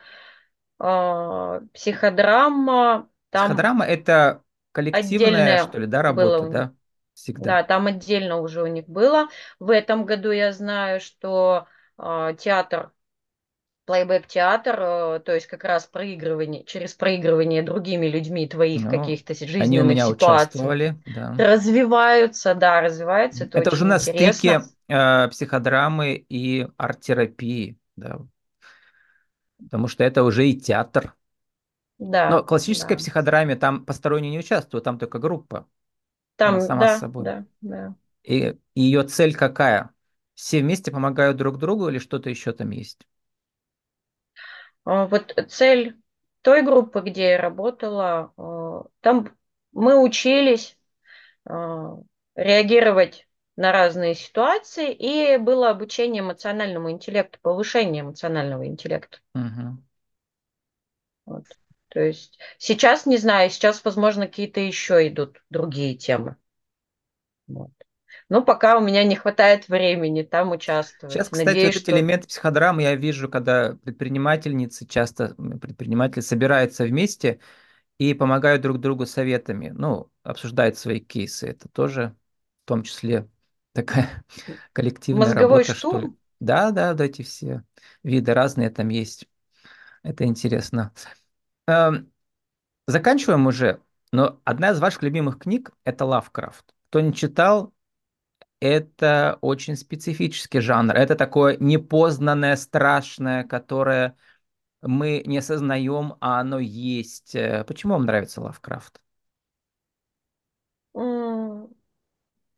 Э, 0.78 1.60
психодрама. 1.74 3.10
Там 3.30 3.48
Психодрама 3.48 3.84
это 3.84 4.44
коллективная, 4.70 5.66
что 5.66 5.80
ли, 5.80 5.86
да, 5.88 6.02
работа, 6.02 6.48
да? 6.48 6.72
Всегда. 7.14 7.44
Да, 7.44 7.62
там 7.64 7.88
отдельно 7.88 8.40
уже 8.40 8.62
у 8.62 8.68
них 8.68 8.86
было. 8.86 9.26
В 9.58 9.70
этом 9.70 10.04
году 10.04 10.30
я 10.30 10.52
знаю, 10.52 11.00
что 11.00 11.66
э, 11.98 12.36
театр 12.38 12.92
плейбэк-театр, 13.86 14.76
э, 14.78 15.20
то 15.20 15.34
есть 15.34 15.46
как 15.46 15.64
раз 15.64 15.86
проигрывание, 15.86 16.64
через 16.64 16.92
проигрывание 16.94 17.62
другими 17.62 18.06
людьми 18.06 18.46
твоих 18.46 18.82
ну, 18.82 18.90
каких-то 18.90 19.34
жизненных 19.34 19.62
они 19.62 19.80
у 19.80 19.84
меня 19.84 20.06
ситуаций. 20.08 20.94
Да. 21.14 21.34
Развиваются, 21.38 22.54
да, 22.54 22.80
развиваются. 22.80 23.44
Это, 23.44 23.58
это 23.58 23.72
уже 23.72 23.84
на 23.84 23.98
стыке 23.98 24.62
э, 24.88 25.28
психодрамы 25.28 26.14
и 26.28 26.68
арт-терапии, 26.76 27.78
да. 27.94 28.18
Потому 29.62 29.88
что 29.88 30.04
это 30.04 30.24
уже 30.24 30.48
и 30.48 30.60
театр. 30.60 31.14
Да. 31.98 32.28
Но 32.28 32.42
классической 32.42 32.96
да. 32.96 32.98
психодраме 32.98 33.56
там 33.56 33.84
посторонние 33.84 34.32
не 34.32 34.38
участвуют, 34.38 34.84
там 34.84 34.98
только 34.98 35.18
группа. 35.18 35.66
Там, 36.36 36.60
сама 36.60 36.86
да, 36.86 36.96
с 36.96 37.00
собой. 37.00 37.24
Да, 37.24 37.44
да. 37.62 37.94
И, 38.22 38.56
и 38.74 38.80
ее 38.80 39.04
цель 39.04 39.34
какая? 39.34 39.90
Все 40.34 40.60
вместе 40.60 40.90
помогают 40.90 41.38
друг 41.38 41.56
другу 41.56 41.88
или 41.88 41.98
что-то 41.98 42.28
еще 42.28 42.52
там 42.52 42.70
есть? 42.70 43.06
А, 44.86 45.06
вот 45.06 45.34
цель 45.48 46.00
той 46.42 46.62
группы, 46.62 47.00
где 47.00 47.30
я 47.30 47.38
работала, 47.38 48.32
а, 48.36 48.84
там 49.00 49.36
мы 49.72 50.02
учились 50.02 50.78
а, 51.44 51.98
реагировать 52.36 53.28
на 53.56 53.72
разные 53.72 54.14
ситуации, 54.14 54.92
и 54.92 55.38
было 55.38 55.70
обучение 55.70 56.20
эмоциональному 56.20 56.90
интеллекту, 56.90 57.38
повышение 57.42 58.02
эмоционального 58.02 58.66
интеллекта. 58.66 59.18
Угу. 59.34 59.82
Вот. 61.26 61.44
То 61.88 62.00
есть 62.00 62.38
сейчас 62.58 63.06
не 63.06 63.16
знаю, 63.16 63.50
сейчас, 63.50 63.84
возможно, 63.84 64.26
какие-то 64.26 64.60
еще 64.60 65.08
идут 65.08 65.42
другие 65.50 65.96
темы. 65.96 66.36
Вот. 67.48 67.72
Но 68.28 68.42
пока 68.42 68.76
у 68.76 68.80
меня 68.80 69.04
не 69.04 69.14
хватает 69.14 69.68
времени 69.68 70.22
там 70.22 70.50
участвовать. 70.50 71.14
Сейчас, 71.14 71.28
кстати, 71.28 71.56
Надеюсь, 71.56 71.76
эти 71.76 71.82
что... 71.82 71.92
элементы 71.92 72.26
психодрамы 72.26 72.82
я 72.82 72.94
вижу, 72.96 73.28
когда 73.28 73.74
предпринимательницы, 73.84 74.86
часто 74.86 75.34
предприниматели 75.60 76.20
собираются 76.20 76.84
вместе 76.84 77.38
и 77.98 78.14
помогают 78.14 78.62
друг 78.62 78.80
другу 78.80 79.06
советами, 79.06 79.70
ну, 79.70 80.10
обсуждают 80.22 80.78
свои 80.78 81.00
кейсы. 81.00 81.48
Это 81.48 81.68
тоже 81.68 82.16
в 82.64 82.68
том 82.68 82.82
числе 82.82 83.28
такая 83.72 84.24
коллективная 84.72 85.28
Мозговой 85.28 85.64
работа, 85.64 85.74
штурм? 85.74 85.98
что 86.00 86.08
ли. 86.08 86.14
Да, 86.40 86.70
да, 86.72 86.94
да, 86.94 87.04
эти 87.04 87.22
все 87.22 87.62
виды 88.02 88.34
разные 88.34 88.70
там 88.70 88.88
есть. 88.88 89.28
Это 90.02 90.24
интересно. 90.24 90.92
Эм, 91.66 92.12
заканчиваем 92.86 93.46
уже, 93.46 93.82
но 94.12 94.40
одна 94.44 94.70
из 94.72 94.80
ваших 94.80 95.02
любимых 95.02 95.38
книг– 95.38 95.72
это 95.84 96.04
Лавкрафт. 96.04 96.74
Кто 96.90 97.00
не 97.00 97.14
читал, 97.14 97.74
это 98.60 99.38
очень 99.42 99.76
специфический 99.76 100.60
жанр. 100.60 100.94
Это 100.96 101.14
такое 101.16 101.56
непознанное, 101.58 102.56
страшное, 102.56 103.44
которое 103.44 104.16
мы 104.82 105.22
не 105.26 105.38
осознаем, 105.38 106.14
а 106.20 106.40
оно 106.40 106.58
есть. 106.60 107.34
Э, 107.36 107.64
почему 107.66 107.94
вам 107.94 108.06
нравится 108.06 108.40
Лавкрафт? 108.42 109.00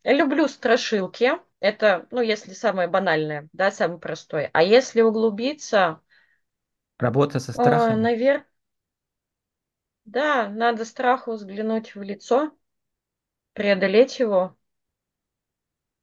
Люблю 0.04 0.48
страшилки. 0.48 1.32
Это, 1.60 2.06
ну, 2.10 2.20
если 2.20 2.52
самое 2.52 2.88
банальное, 2.88 3.48
да, 3.52 3.70
самое 3.70 4.00
простое. 4.00 4.50
А 4.52 4.62
если 4.64 5.02
углубиться, 5.02 6.00
Работа 6.98 7.40
со 7.40 7.52
А, 7.54 7.60
страхами? 7.60 8.04
навер... 8.04 8.44
Да, 10.06 10.48
надо 10.48 10.84
страху 10.84 11.34
взглянуть 11.34 11.94
в 11.94 12.02
лицо, 12.02 12.50
преодолеть 13.54 14.20
его. 14.20 14.57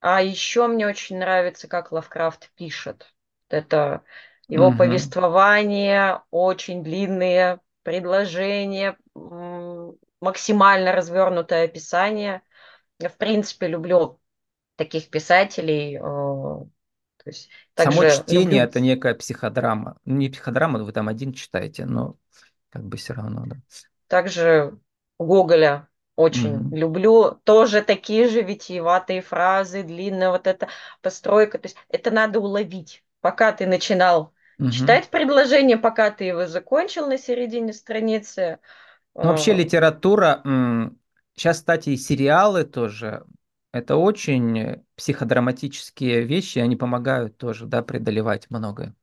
А 0.08 0.22
еще 0.22 0.68
мне 0.68 0.86
очень 0.88 1.18
нравится, 1.18 1.68
как 1.68 1.92
Лавкрафт 1.92 2.52
пишет. 2.56 3.16
Это 3.50 4.04
его 4.48 4.72
Угу. 4.72 4.72
повествование, 4.72 6.22
очень 6.30 6.84
длинные 6.84 7.60
предложения, 7.84 8.98
максимально 10.22 10.92
развернутое 10.92 11.66
описание. 11.66 12.42
Я, 13.00 13.10
в 13.10 13.18
принципе, 13.18 13.68
люблю 13.68 14.22
таких 14.78 15.10
писателей. 15.10 15.98
Э, 15.98 16.02
то 16.02 16.70
есть, 17.26 17.50
Само 17.76 18.04
чтение 18.06 18.26
люблю 18.28 18.64
это 18.64 18.80
некая 18.80 19.14
психодрама. 19.16 19.98
Ну, 20.06 20.16
не 20.16 20.30
психодрама, 20.30 20.84
вы 20.84 20.92
там 20.92 21.08
один 21.08 21.34
читаете, 21.34 21.86
но 21.86 22.18
как 22.70 22.84
бы 22.86 22.98
все 22.98 23.14
равно, 23.14 23.46
да. 23.46 23.58
также 24.08 24.78
Гоголя 25.20 25.88
очень 26.16 26.56
Угу. 26.58 26.76
люблю. 26.76 27.40
Тоже 27.44 27.82
такие 27.82 28.28
же 28.30 28.42
витиеватые 28.42 29.22
фразы, 29.22 29.84
длинная 29.84 30.30
вот 30.32 30.48
эта 30.48 30.70
постройка. 31.02 31.58
То 31.60 31.68
есть 31.68 31.78
это 31.90 32.12
надо 32.12 32.40
уловить. 32.40 33.04
Пока 33.22 33.52
ты 33.52 33.66
начинал 33.66 34.34
Угу. 34.60 34.70
читать 34.70 35.10
предложение, 35.10 35.78
пока 35.78 36.12
ты 36.12 36.26
его 36.26 36.48
закончил 36.48 37.08
на 37.08 37.18
середине 37.18 37.74
страницы. 37.74 38.60
Ну, 39.22 39.30
вообще 39.30 39.54
литература, 39.54 40.42
сейчас, 41.36 41.58
кстати, 41.58 41.90
и 41.90 41.98
сериалы 41.98 42.64
тоже, 42.64 43.26
это 43.72 43.96
очень 43.96 44.84
психодраматические 44.96 46.24
вещи, 46.24 46.60
они 46.60 46.76
помогают 46.76 47.38
тоже, 47.38 47.66
да, 47.66 47.82
преодолевать 47.82 48.50
многое. 48.50 48.96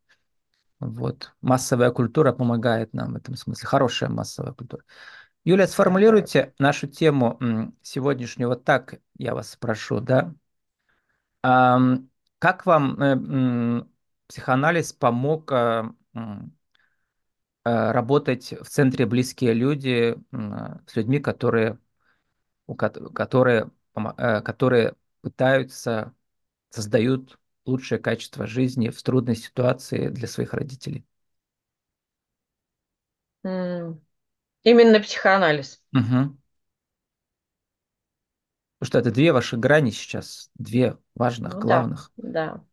Вот. 0.80 1.32
Массовая 1.42 1.90
культура 1.92 2.32
помогает 2.32 2.92
нам 2.94 3.14
в 3.14 3.16
этом 3.16 3.36
смысле, 3.36 3.66
хорошая 3.68 4.10
массовая 4.10 4.52
культура. 4.52 4.84
Ага. 5.64 5.66
сформулируйте 5.66 6.54
нашу 6.58 6.86
тему 6.86 7.38
сегодняшнюю 7.82 8.48
вот 8.48 8.64
так, 8.64 9.00
я 9.18 9.34
вас 9.34 9.50
спрошу, 9.50 10.00
да. 10.00 10.34
Как 12.38 12.66
вам 12.66 13.00
э, 13.00 13.84
психоанализ 14.26 14.92
помог 14.92 15.52
э, 15.52 15.84
э, 16.14 16.20
работать 17.64 18.52
в 18.60 18.68
центре 18.68 19.06
близкие 19.06 19.54
люди 19.54 20.16
с 20.86 20.96
людьми, 20.96 21.18
которые 21.20 21.78
которые, 23.14 23.70
которые 23.92 24.94
пытаются, 25.20 26.14
создают 26.70 27.38
лучшее 27.66 27.98
качество 27.98 28.46
жизни 28.46 28.88
в 28.88 29.02
трудной 29.02 29.36
ситуации 29.36 30.08
для 30.08 30.28
своих 30.28 30.54
родителей. 30.54 31.04
Именно 34.64 34.98
психоанализ. 35.00 35.80
Мгм. 35.92 36.36
Потому 38.78 38.86
что 38.88 38.98
это 38.98 39.10
две 39.10 39.32
ваши 39.32 39.56
грани 39.56 39.90
сейчас, 39.90 40.50
две 40.56 40.98
важных, 41.14 41.56
Ну 41.56 41.62
да, 41.64 41.80
главных. 41.86 42.12
да. 42.16 42.64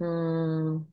М, 0.00 0.86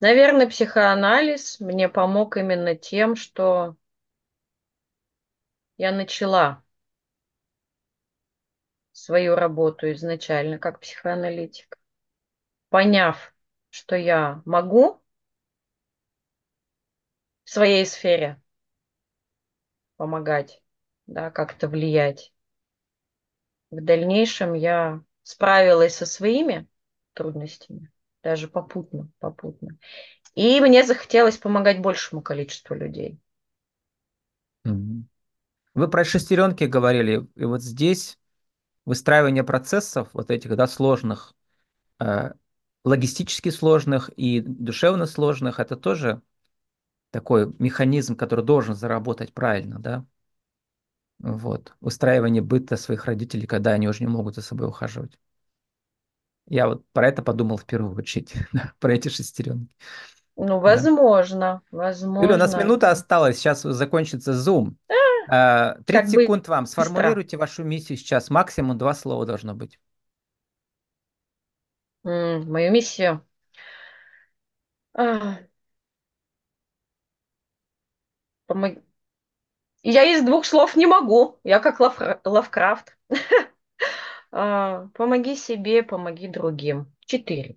Наверное, 0.00 0.48
психоанализ 0.48 1.60
мне 1.60 1.88
помог 1.88 2.36
именно 2.36 2.74
тем, 2.74 3.14
что 3.14 3.76
я 5.78 5.92
начала 5.92 6.62
свою 8.92 9.34
работу 9.34 9.90
изначально 9.92 10.58
как 10.58 10.80
психоаналитик, 10.80 11.78
поняв, 12.70 13.34
что 13.70 13.96
я 13.96 14.42
могу 14.46 15.02
в 17.48 17.50
своей 17.50 17.86
сфере 17.86 18.38
помогать, 19.96 20.62
да, 21.06 21.30
как-то 21.30 21.66
влиять. 21.66 22.34
В 23.70 23.82
дальнейшем 23.82 24.52
я 24.52 25.00
справилась 25.22 25.94
со 25.94 26.04
своими 26.04 26.68
трудностями, 27.14 27.90
даже 28.22 28.48
попутно, 28.48 29.08
попутно. 29.18 29.78
И 30.34 30.60
мне 30.60 30.84
захотелось 30.84 31.38
помогать 31.38 31.80
большему 31.80 32.20
количеству 32.20 32.74
людей. 32.74 33.18
Вы 35.72 35.88
про 35.88 36.04
шестеренки 36.04 36.64
говорили, 36.64 37.26
и 37.34 37.44
вот 37.46 37.62
здесь 37.62 38.18
выстраивание 38.84 39.42
процессов 39.42 40.10
вот 40.12 40.30
этих, 40.30 40.54
да, 40.54 40.66
сложных, 40.66 41.34
э, 41.98 42.32
логистически 42.84 43.48
сложных 43.48 44.10
и 44.16 44.42
душевно 44.42 45.06
сложных, 45.06 45.60
это 45.60 45.76
тоже 45.76 46.20
такой 47.10 47.52
механизм, 47.58 48.16
который 48.16 48.44
должен 48.44 48.74
заработать 48.74 49.32
правильно, 49.34 49.78
да? 49.78 50.06
Вот. 51.20 51.74
Устраивание 51.80 52.42
быта 52.42 52.76
своих 52.76 53.04
родителей, 53.06 53.46
когда 53.46 53.70
они 53.72 53.86
уже 53.88 54.00
не 54.04 54.08
могут 54.08 54.34
за 54.34 54.42
собой 54.42 54.66
ухаживать. 54.68 55.16
Я 56.46 56.66
вот 56.68 56.84
про 56.92 57.08
это 57.08 57.22
подумал 57.22 57.56
в 57.58 57.66
первую 57.66 57.94
очередь, 57.96 58.34
про 58.80 58.94
эти 58.94 59.08
шестеренки. 59.08 59.74
Ну, 60.36 60.58
Да. 60.60 60.60
возможно, 60.60 61.62
Юля, 62.18 62.34
у 62.34 62.38
нас 62.38 62.52
возможно. 62.52 62.64
минута 62.64 62.90
осталась, 62.90 63.38
сейчас 63.38 63.62
закончится 63.62 64.32
Zoom. 64.32 64.74
Э, 65.30 65.76
30 65.86 66.06
Как 66.06 66.10
бы 66.10 66.22
секунд 66.22 66.48
вам. 66.48 66.64
быстро. 66.64 66.72
Сформулируйте 66.72 67.36
вашу 67.36 67.64
миссию 67.64 67.98
сейчас. 67.98 68.30
Максимум 68.30 68.78
два 68.78 68.94
слова 68.94 69.26
должно 69.26 69.54
быть. 69.54 69.78
Мою 72.02 72.72
миссию. 72.72 73.24
А, 74.94 75.38
помог- 78.48 78.82
Я 79.82 80.04
из 80.04 80.22
двух 80.24 80.44
слов 80.44 80.76
не 80.76 80.86
могу. 80.86 81.38
Я 81.44 81.60
как 81.60 81.80
Лавкра- 81.80 82.20
Лавкрафт. 82.24 82.96
А, 84.30 84.88
Помоги 84.94 85.36
себе, 85.36 85.82
помоги 85.82 86.28
другим. 86.28 86.92
Четыре. 87.06 87.56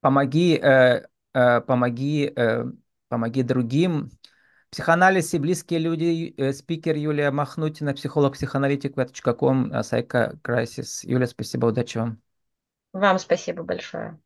Помоги, 0.00 0.56
э, 0.56 1.02
э, 1.34 1.60
помоги, 1.60 2.32
э, 2.34 2.64
помоги 3.08 3.42
другим. 3.42 4.10
Психоанализ 4.70 5.34
и 5.34 5.38
близкие 5.38 5.80
люди. 5.80 6.34
спикер 6.52 6.96
Юлия 6.96 7.30
Махнутина, 7.30 7.94
психолог, 7.94 8.34
психоаналитик, 8.34 8.96
ком, 9.34 9.72
Сайка 9.82 10.38
Крайсис. 10.42 11.04
Юлия, 11.04 11.26
спасибо, 11.26 11.66
удачи 11.66 11.98
вам. 11.98 12.20
Вам 12.92 13.18
спасибо 13.18 13.62
большое. 13.62 14.20